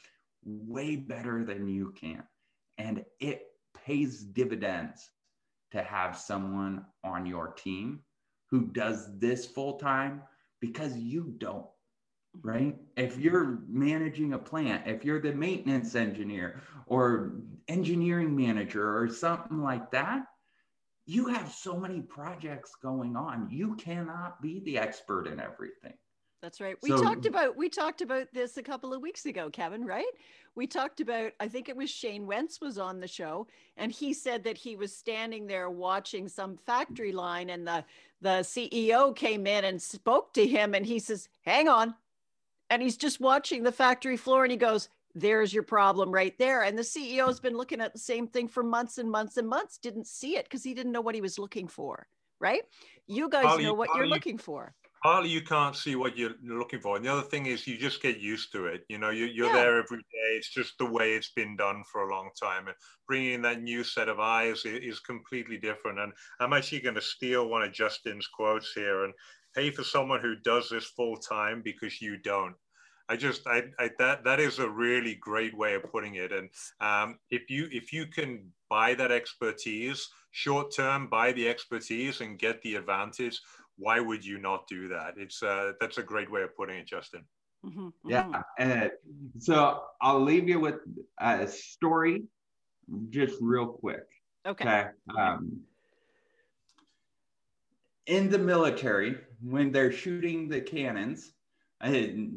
way 0.45 0.97
better 0.97 1.45
than 1.45 1.69
you 1.69 1.93
can. 1.99 2.23
And 2.79 3.05
it 3.21 3.43
pays 3.87 4.23
dividends 4.23 5.11
to 5.73 5.83
have 5.83 6.17
someone 6.17 6.85
on 7.03 7.27
your 7.27 7.49
team 7.49 8.01
who 8.51 8.67
does 8.67 9.19
this 9.19 9.47
full 9.47 9.79
time 9.79 10.23
because 10.61 10.97
you 10.97 11.35
don't, 11.39 11.67
mm-hmm. 12.37 12.49
right? 12.49 12.77
If 12.97 13.19
you're 13.19 13.61
managing 13.69 14.33
a 14.33 14.39
plant, 14.39 14.87
if 14.87 15.05
you're 15.05 15.21
the 15.21 15.33
maintenance 15.33 15.95
engineer 15.95 16.63
or 16.87 17.33
engineering 17.69 18.35
manager 18.37 18.99
or 18.99 19.09
something 19.09 19.63
like 19.63 19.91
that, 19.91 20.27
you 21.07 21.27
have 21.27 21.53
so 21.53 21.77
many 21.79 22.01
projects 22.01 22.73
going 22.83 23.17
on. 23.17 23.49
You 23.51 23.75
cannot 23.75 24.41
be 24.41 24.61
the 24.61 24.79
expert 24.79 25.27
in 25.27 25.39
everything. 25.39 25.95
That's 26.45 26.61
right. 26.61 26.77
We 26.83 26.91
so, 26.91 27.03
talked 27.03 27.25
about 27.25 27.57
we 27.57 27.71
talked 27.71 28.03
about 28.03 28.27
this 28.35 28.59
a 28.59 28.63
couple 28.63 28.93
of 28.93 29.01
weeks 29.01 29.25
ago, 29.25 29.49
Kevin, 29.49 29.83
right? 29.83 30.05
We 30.55 30.67
talked 30.67 31.01
about 31.01 31.33
I 31.41 31.49
think 31.49 31.71
it 31.71 31.77
was 31.77 31.89
Shane 31.89 32.27
Wentz 32.27 32.61
was 32.61 32.77
on 32.77 33.01
the 33.01 33.09
show 33.09 33.47
and 33.79 33.91
he 33.91 34.13
said 34.13 34.45
that 34.45 34.59
he 34.59 34.77
was 34.77 34.95
standing 34.95 35.47
there 35.47 35.71
watching 35.71 36.29
some 36.29 36.59
factory 36.59 37.13
line 37.13 37.49
and 37.49 37.67
the 37.67 37.83
the 38.21 38.41
CEO 38.43 39.17
came 39.17 39.47
in 39.47 39.65
and 39.65 39.81
spoke 39.81 40.35
to 40.35 40.47
him 40.47 40.75
and 40.75 40.85
he 40.85 40.99
says, 40.99 41.31
"Hang 41.47 41.67
on." 41.67 41.95
And 42.69 42.83
he's 42.83 42.99
just 42.99 43.21
watching 43.21 43.63
the 43.63 43.73
factory 43.73 44.19
floor 44.19 44.45
and 44.45 44.51
he 44.51 44.59
goes, 44.59 44.91
"There's 45.15 45.55
your 45.55 45.63
problem 45.63 46.11
right 46.11 46.37
there." 46.37 46.63
And 46.63 46.77
the 46.77 46.83
CEO 46.83 47.27
has 47.27 47.41
been 47.41 47.57
looking 47.57 47.81
at 47.81 47.95
the 47.95 47.99
same 47.99 48.29
thing 48.29 48.49
for 48.49 48.63
months 48.63 48.99
and 48.99 49.11
months 49.11 49.39
and 49.39 49.49
months, 49.49 49.79
didn't 49.79 50.07
see 50.07 50.37
it 50.37 50.45
because 50.45 50.63
he 50.63 50.75
didn't 50.75 50.93
know 50.93 51.01
what 51.01 51.15
he 51.15 51.23
was 51.23 51.39
looking 51.39 51.69
for, 51.69 52.07
right? 52.39 52.65
You 53.07 53.31
guys 53.31 53.59
know 53.63 53.73
what 53.73 53.89
you're 53.95 54.07
looking 54.07 54.37
for 54.37 54.75
partly 55.05 55.29
you 55.29 55.43
can't 55.43 55.77
see 55.77 55.97
what 55.97 56.17
you're 56.17 56.35
looking 56.43 56.81
for 56.81 56.97
and 56.97 57.05
the 57.05 57.13
other 57.13 57.29
thing 57.29 57.45
is 57.45 57.67
you 57.67 57.77
just 57.77 58.03
get 58.03 58.19
used 58.19 58.51
to 58.51 58.65
it 58.65 58.85
you 58.89 58.99
know 58.99 59.11
you, 59.11 59.27
are 59.45 59.49
yeah. 59.49 59.53
there 59.53 59.79
every 59.79 59.99
day 59.99 60.31
it's 60.33 60.49
just 60.49 60.79
the 60.79 60.87
way 60.87 61.13
it's 61.13 61.31
been 61.33 61.55
done 61.57 61.85
for 61.93 62.09
a 62.09 62.11
long 62.11 62.31
time 62.43 62.67
and 62.67 62.77
bringing 63.07 63.43
that 63.43 63.61
new 63.61 63.85
set 63.85 64.09
of 64.09 64.19
eyes 64.19 64.65
is, 64.65 64.99
completely 65.01 65.59
different 65.59 65.99
and 65.99 66.13
i'm 66.41 66.55
actually 66.55 66.81
going 66.81 66.95
to 66.95 67.03
steal 67.03 67.49
one 67.49 67.63
of 67.63 67.73
justin's 67.73 68.27
quotes 68.27 68.73
here 68.73 69.05
and 69.05 69.13
pay 69.55 69.71
for 69.71 69.85
someone 69.85 70.21
who 70.21 70.35
does 70.37 70.71
this 70.71 70.87
full 70.87 71.17
time 71.17 71.61
because 71.63 72.01
you 72.01 72.17
don't 72.17 72.55
I 73.07 73.17
just 73.17 73.47
I, 73.47 73.65
I, 73.79 73.91
that 73.99 74.25
that 74.25 74.41
is 74.41 74.59
a 74.59 74.69
really 74.69 75.17
great 75.17 75.55
way 75.55 75.75
of 75.75 75.91
putting 75.93 76.15
it. 76.15 76.33
And 76.33 76.49
um, 76.81 77.19
if 77.31 77.51
you 77.51 77.69
if 77.71 77.93
you 77.93 78.07
can 78.07 78.51
buy 78.71 78.95
that 78.95 79.13
expertise 79.13 80.09
short 80.31 80.75
term, 80.75 81.09
buy 81.09 81.33
the 81.33 81.49
expertise 81.49 82.23
and 82.23 82.39
get 82.39 82.63
the 82.63 82.77
advantage 82.77 83.41
why 83.77 84.01
would 84.01 84.25
you 84.25 84.39
not 84.39 84.67
do 84.69 84.89
that? 84.89 85.15
It's 85.17 85.43
uh, 85.43 85.73
that's 85.81 85.99
a 85.99 86.03
great 86.03 86.31
way 86.31 86.43
of 86.43 86.57
putting 86.57 86.79
it, 86.79 86.87
Justin. 86.87 87.25
Mm-hmm, 87.65 87.89
yeah, 88.07 88.25
mm-hmm. 88.25 88.41
and 88.59 88.91
so 89.39 89.85
I'll 90.03 90.21
leave 90.21 90.49
you 90.49 90.61
with 90.61 90.77
a 91.19 91.49
story, 91.49 92.25
just 93.11 93.37
real 93.41 93.67
quick. 93.67 94.05
Okay. 94.47 94.65
okay? 94.65 94.89
Um, 95.19 95.61
in 98.07 98.29
the 98.29 98.39
military, 98.39 99.17
when 99.43 99.73
they're 99.73 99.93
shooting 99.93 100.49
the 100.49 100.61
cannons, 100.61 101.33
I, 101.81 102.29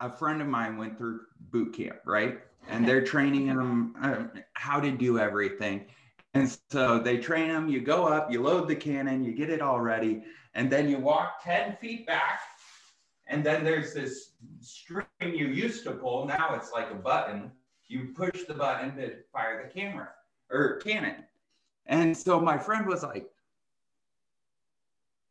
a 0.00 0.10
friend 0.10 0.40
of 0.40 0.48
mine 0.48 0.78
went 0.78 0.96
through 0.96 1.20
boot 1.50 1.74
camp, 1.74 1.98
right? 2.06 2.40
And 2.68 2.86
they're 2.86 3.04
training 3.04 3.48
them 3.48 3.94
uh, 4.00 4.40
how 4.54 4.80
to 4.80 4.90
do 4.90 5.18
everything. 5.18 5.86
And 6.34 6.56
so 6.70 6.98
they 6.98 7.18
train 7.18 7.48
them. 7.48 7.68
You 7.68 7.80
go 7.80 8.06
up, 8.06 8.32
you 8.32 8.42
load 8.42 8.68
the 8.68 8.76
cannon, 8.76 9.22
you 9.22 9.32
get 9.32 9.50
it 9.50 9.60
all 9.60 9.80
ready, 9.80 10.22
and 10.54 10.70
then 10.70 10.88
you 10.88 10.98
walk 10.98 11.42
10 11.44 11.76
feet 11.76 12.06
back 12.06 12.40
and 13.32 13.44
then 13.44 13.64
there's 13.64 13.94
this 13.94 14.32
string 14.60 15.06
you 15.20 15.46
used 15.46 15.84
to 15.84 15.92
pull 15.92 16.26
now 16.26 16.54
it's 16.54 16.72
like 16.72 16.90
a 16.90 16.94
button. 16.94 17.50
You 17.88 18.12
push 18.14 18.44
the 18.46 18.54
button 18.54 18.96
to 18.96 19.16
fire 19.32 19.62
the 19.62 19.80
camera 19.80 20.10
or 20.50 20.76
cannon. 20.76 21.24
And 21.86 22.16
so 22.16 22.40
my 22.40 22.58
friend 22.58 22.86
was 22.86 23.02
like 23.02 23.26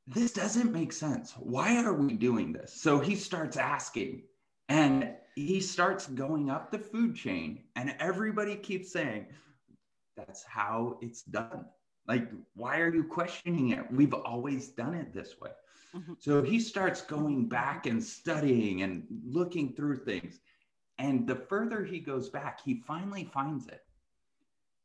this 0.08 0.34
doesn't 0.34 0.74
make 0.74 0.92
sense. 0.92 1.34
Why 1.38 1.84
are 1.84 1.94
we 1.94 2.14
doing 2.14 2.52
this? 2.52 2.74
So 2.74 3.00
he 3.00 3.16
starts 3.16 3.56
asking 3.56 4.24
and 4.68 5.14
he 5.36 5.62
starts 5.62 6.08
going 6.08 6.50
up 6.50 6.72
the 6.72 6.80
food 6.80 7.16
chain 7.16 7.64
and 7.76 7.96
everybody 8.00 8.56
keeps 8.56 8.92
saying 8.92 9.28
that's 10.15 10.43
how 10.43 10.97
it's 11.02 11.24
done 11.24 11.65
like, 12.08 12.28
why 12.56 12.80
are 12.80 12.93
you 12.93 13.04
questioning 13.04 13.69
it? 13.69 13.86
We've 13.91 14.13
always 14.13 14.69
done 14.69 14.93
it 14.95 15.13
this 15.13 15.39
way. 15.39 15.52
Mm-hmm. 15.95 16.13
So 16.19 16.41
he 16.41 16.60
starts 16.60 17.02
going 17.02 17.47
back 17.47 17.86
and 17.86 18.04
studying 18.04 18.82
and 18.82 19.06
looking 19.26 19.74
through 19.74 19.97
things. 20.04 20.39
And 20.97 21.28
the 21.28 21.36
further 21.36 21.84
he 21.84 22.00
goes 22.00 22.30
back, 22.30 22.60
he 22.63 22.84
finally 22.86 23.30
finds 23.34 23.67
it. 23.67 23.82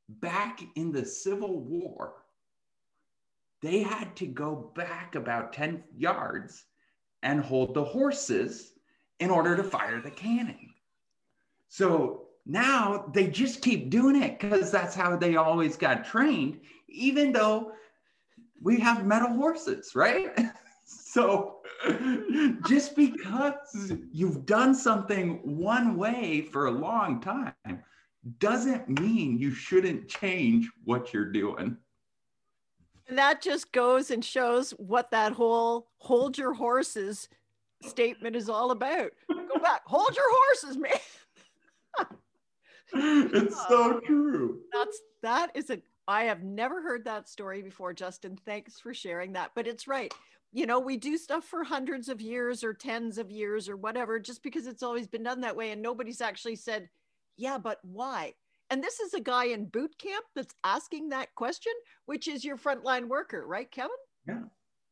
Back 0.09 0.63
in 0.77 0.93
the 0.93 1.05
Civil 1.05 1.61
War, 1.61 2.15
they 3.63 3.81
had 3.81 4.15
to 4.17 4.27
go 4.27 4.73
back 4.77 5.15
about 5.15 5.53
10 5.53 5.83
yards 5.97 6.65
and 7.23 7.41
hold 7.41 7.75
the 7.75 7.85
horses 7.85 8.73
in 9.19 9.31
order 9.31 9.57
to 9.57 9.65
fire 9.65 10.01
the 10.01 10.11
cannon. 10.11 10.71
So 11.69 12.26
now 12.47 13.11
they 13.13 13.27
just 13.27 13.61
keep 13.61 13.91
doing 13.91 14.23
it 14.23 14.39
because 14.39 14.71
that's 14.71 14.95
how 14.95 15.17
they 15.17 15.35
always 15.35 15.77
got 15.77 16.05
trained, 16.05 16.61
even 16.89 17.33
though 17.33 17.73
we 18.63 18.79
have 18.79 19.05
metal 19.05 19.35
horses, 19.35 19.93
right? 19.97 20.39
so 20.87 21.57
just 22.67 22.95
because 22.95 23.93
you've 24.13 24.47
done 24.47 24.75
something 24.75 25.41
one 25.43 25.97
way 25.97 26.43
for 26.43 26.67
a 26.67 26.71
long 26.71 27.21
time 27.21 27.55
doesn't 28.39 29.01
mean 29.01 29.39
you 29.39 29.51
shouldn't 29.51 30.09
change 30.09 30.71
what 30.85 31.13
you're 31.13 31.33
doing. 31.33 31.77
And 33.09 33.19
that 33.19 33.43
just 33.43 33.73
goes 33.73 34.11
and 34.11 34.25
shows 34.25 34.71
what 34.73 35.11
that 35.11 35.33
whole 35.33 35.89
hold 35.99 36.39
your 36.39 36.55
horses 36.55 37.29
statement 37.83 38.35
is 38.35 38.49
all 38.49 38.71
about. 38.71 39.11
Go 39.29 39.59
back, 39.63 39.83
hold 39.87 40.15
your 40.17 40.29
horses, 40.29 40.77
man. 40.77 42.09
it's 43.33 43.57
so 43.69 43.95
oh, 43.97 44.01
true. 44.01 44.61
That's 44.73 45.01
that 45.23 45.51
is 45.55 45.71
a 45.71 45.81
I 46.09 46.25
have 46.25 46.43
never 46.43 46.83
heard 46.83 47.05
that 47.05 47.29
story 47.29 47.63
before, 47.63 47.93
Justin. 47.93 48.39
Thanks 48.45 48.79
for 48.79 48.95
sharing 48.95 49.33
that. 49.33 49.53
But 49.55 49.67
it's 49.67 49.89
right. 49.89 50.13
You 50.53 50.67
know, 50.67 50.79
we 50.79 50.97
do 50.97 51.19
stuff 51.19 51.45
for 51.45 51.65
hundreds 51.65 52.09
of 52.09 52.21
years 52.21 52.63
or 52.63 52.73
tens 52.73 53.19
of 53.19 53.31
years 53.31 53.69
or 53.69 53.77
whatever, 53.77 54.21
just 54.21 54.43
because 54.43 54.67
it's 54.67 54.83
always 54.83 55.09
been 55.09 55.25
done 55.25 55.41
that 55.41 55.57
way. 55.57 55.73
And 55.73 55.83
nobody's 55.83 56.21
actually 56.21 56.57
said, 56.57 56.89
yeah, 57.37 57.59
but 57.59 57.81
why? 57.83 58.35
And 58.71 58.83
this 58.83 59.01
is 59.01 59.15
a 59.15 59.21
guy 59.21 59.47
in 59.47 59.67
boot 59.67 59.99
camp 59.99 60.25
that's 60.35 60.55
asking 60.65 61.11
that 61.11 61.35
question, 61.35 61.73
which 62.07 62.29
is 62.29 62.45
your 62.45 62.57
frontline 62.57 63.09
worker, 63.09 63.47
right, 63.47 63.71
Kevin? 63.71 63.91
Yeah. 64.27 64.43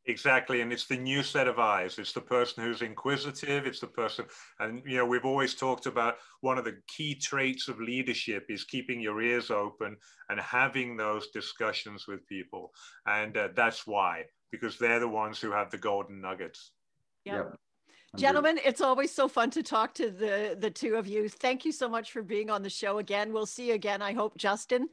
Exactly. 0.07 0.61
And 0.61 0.71
it's 0.71 0.85
the 0.85 0.97
new 0.97 1.23
set 1.23 1.47
of 1.47 1.57
eyes. 1.57 1.97
It's 1.97 2.13
the 2.13 2.21
person 2.21 2.63
who's 2.63 2.83
inquisitive. 2.83 3.65
It's 3.65 3.79
the 3.79 3.87
person, 3.87 4.25
and 4.59 4.83
you 4.85 4.97
know, 4.97 5.05
we've 5.05 5.25
always 5.25 5.55
talked 5.55 5.87
about 5.87 6.17
one 6.41 6.59
of 6.59 6.65
the 6.65 6.77
key 6.87 7.15
traits 7.15 7.67
of 7.67 7.79
leadership 7.79 8.45
is 8.49 8.63
keeping 8.65 8.99
your 8.99 9.19
ears 9.21 9.49
open 9.49 9.97
and 10.29 10.39
having 10.39 10.95
those 10.95 11.29
discussions 11.29 12.05
with 12.07 12.27
people. 12.27 12.71
And 13.07 13.35
uh, 13.35 13.49
that's 13.55 13.87
why, 13.87 14.25
because 14.51 14.77
they're 14.77 14.99
the 14.99 15.07
ones 15.07 15.41
who 15.41 15.51
have 15.51 15.71
the 15.71 15.79
golden 15.79 16.21
nuggets. 16.21 16.71
Yep. 17.25 17.55
Gentlemen, 18.17 18.59
it's 18.63 18.81
always 18.81 19.11
so 19.11 19.27
fun 19.27 19.49
to 19.51 19.61
talk 19.61 19.93
to 19.95 20.09
the 20.09 20.57
the 20.59 20.69
two 20.69 20.95
of 20.95 21.05
you. 21.05 21.27
Thank 21.27 21.65
you 21.65 21.71
so 21.71 21.89
much 21.89 22.11
for 22.11 22.21
being 22.21 22.49
on 22.49 22.63
the 22.63 22.69
show 22.69 22.99
again. 22.99 23.33
We'll 23.33 23.45
see 23.45 23.67
you 23.67 23.73
again. 23.73 24.01
I 24.01 24.13
hope, 24.13 24.37
Justin, 24.37 24.87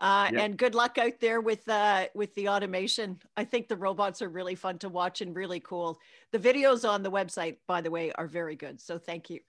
uh, 0.00 0.28
yep. 0.32 0.40
and 0.40 0.56
good 0.56 0.74
luck 0.74 0.96
out 0.98 1.20
there 1.20 1.40
with 1.40 1.68
uh, 1.68 2.06
with 2.14 2.34
the 2.34 2.48
automation. 2.48 3.18
I 3.36 3.44
think 3.44 3.68
the 3.68 3.76
robots 3.76 4.22
are 4.22 4.28
really 4.28 4.54
fun 4.54 4.78
to 4.78 4.88
watch 4.88 5.20
and 5.20 5.34
really 5.34 5.60
cool. 5.60 5.98
The 6.30 6.38
videos 6.38 6.88
on 6.88 7.02
the 7.02 7.10
website, 7.10 7.56
by 7.66 7.80
the 7.80 7.90
way, 7.90 8.12
are 8.12 8.26
very 8.26 8.54
good. 8.54 8.80
So 8.80 8.96
thank 8.96 9.28
you. 9.28 9.40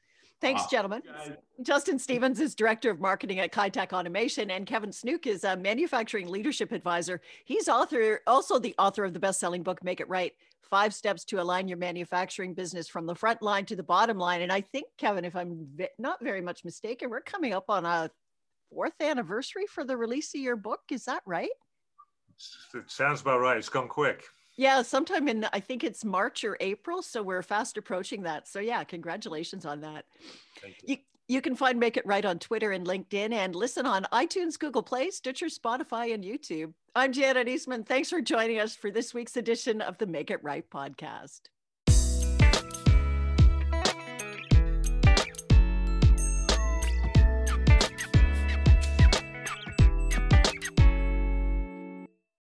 Thanks, 0.41 0.67
gentlemen. 0.67 1.01
Justin 1.63 1.99
Stevens 1.99 2.39
is 2.39 2.55
Director 2.55 2.89
of 2.89 3.01
Marketing 3.01 3.39
at 3.39 3.51
Kitech 3.51 3.91
Automation, 3.91 4.51
and 4.51 4.65
Kevin 4.65 4.91
Snook 4.93 5.27
is 5.27 5.43
a 5.43 5.57
Manufacturing 5.57 6.29
Leadership 6.29 6.71
Advisor. 6.71 7.19
He's 7.43 7.67
author, 7.67 8.21
also 8.25 8.57
the 8.57 8.73
author 8.79 9.03
of 9.03 9.13
the 9.13 9.19
best-selling 9.19 9.63
book, 9.63 9.83
Make 9.83 9.99
It 9.99 10.07
Right, 10.07 10.33
Five 10.69 10.93
Steps 10.93 11.25
to 11.25 11.41
Align 11.41 11.67
Your 11.67 11.77
Manufacturing 11.77 12.53
Business 12.53 12.87
from 12.87 13.05
the 13.05 13.15
Front 13.15 13.41
Line 13.41 13.65
to 13.65 13.75
the 13.75 13.83
Bottom 13.83 14.17
Line. 14.17 14.41
And 14.41 14.51
I 14.51 14.61
think, 14.61 14.87
Kevin, 14.97 15.25
if 15.25 15.35
I'm 15.35 15.67
not 15.97 16.23
very 16.23 16.41
much 16.41 16.63
mistaken, 16.63 17.09
we're 17.09 17.21
coming 17.21 17.53
up 17.53 17.65
on 17.69 17.85
a 17.85 18.11
fourth 18.69 18.93
anniversary 19.01 19.65
for 19.67 19.83
the 19.83 19.97
release 19.97 20.33
of 20.35 20.41
your 20.41 20.55
book. 20.55 20.81
Is 20.91 21.05
that 21.05 21.23
right? 21.25 21.49
It 22.73 22.89
sounds 22.89 23.21
about 23.21 23.39
right. 23.39 23.57
It's 23.57 23.69
gone 23.69 23.87
quick. 23.87 24.23
Yeah, 24.57 24.81
sometime 24.81 25.27
in 25.29 25.47
I 25.53 25.61
think 25.61 25.83
it's 25.85 26.03
March 26.03 26.43
or 26.43 26.57
April, 26.59 27.01
so 27.01 27.23
we're 27.23 27.41
fast 27.41 27.77
approaching 27.77 28.23
that. 28.23 28.47
So 28.47 28.59
yeah, 28.59 28.83
congratulations 28.83 29.65
on 29.65 29.81
that. 29.81 30.03
Thank 30.61 30.75
you. 30.83 30.95
you 30.95 30.97
you 31.29 31.41
can 31.41 31.55
find 31.55 31.79
Make 31.79 31.95
It 31.95 32.05
Right 32.07 32.25
on 32.25 32.39
Twitter 32.39 32.71
and 32.71 32.85
LinkedIn 32.85 33.31
and 33.31 33.55
listen 33.55 33.85
on 33.85 34.07
iTunes, 34.11 34.57
Google 34.57 34.81
Play, 34.81 35.11
Stitcher, 35.11 35.45
Spotify, 35.45 36.11
and 36.11 36.23
YouTube. 36.23 36.73
I'm 36.95 37.13
Janet 37.13 37.47
Eastman. 37.47 37.83
Thanks 37.83 38.09
for 38.09 38.19
joining 38.19 38.59
us 38.59 38.75
for 38.75 38.89
this 38.89 39.13
week's 39.13 39.37
edition 39.37 39.79
of 39.79 39.99
the 39.99 40.07
Make 40.07 40.31
It 40.31 40.43
Right 40.43 40.67
podcast. 40.67 41.41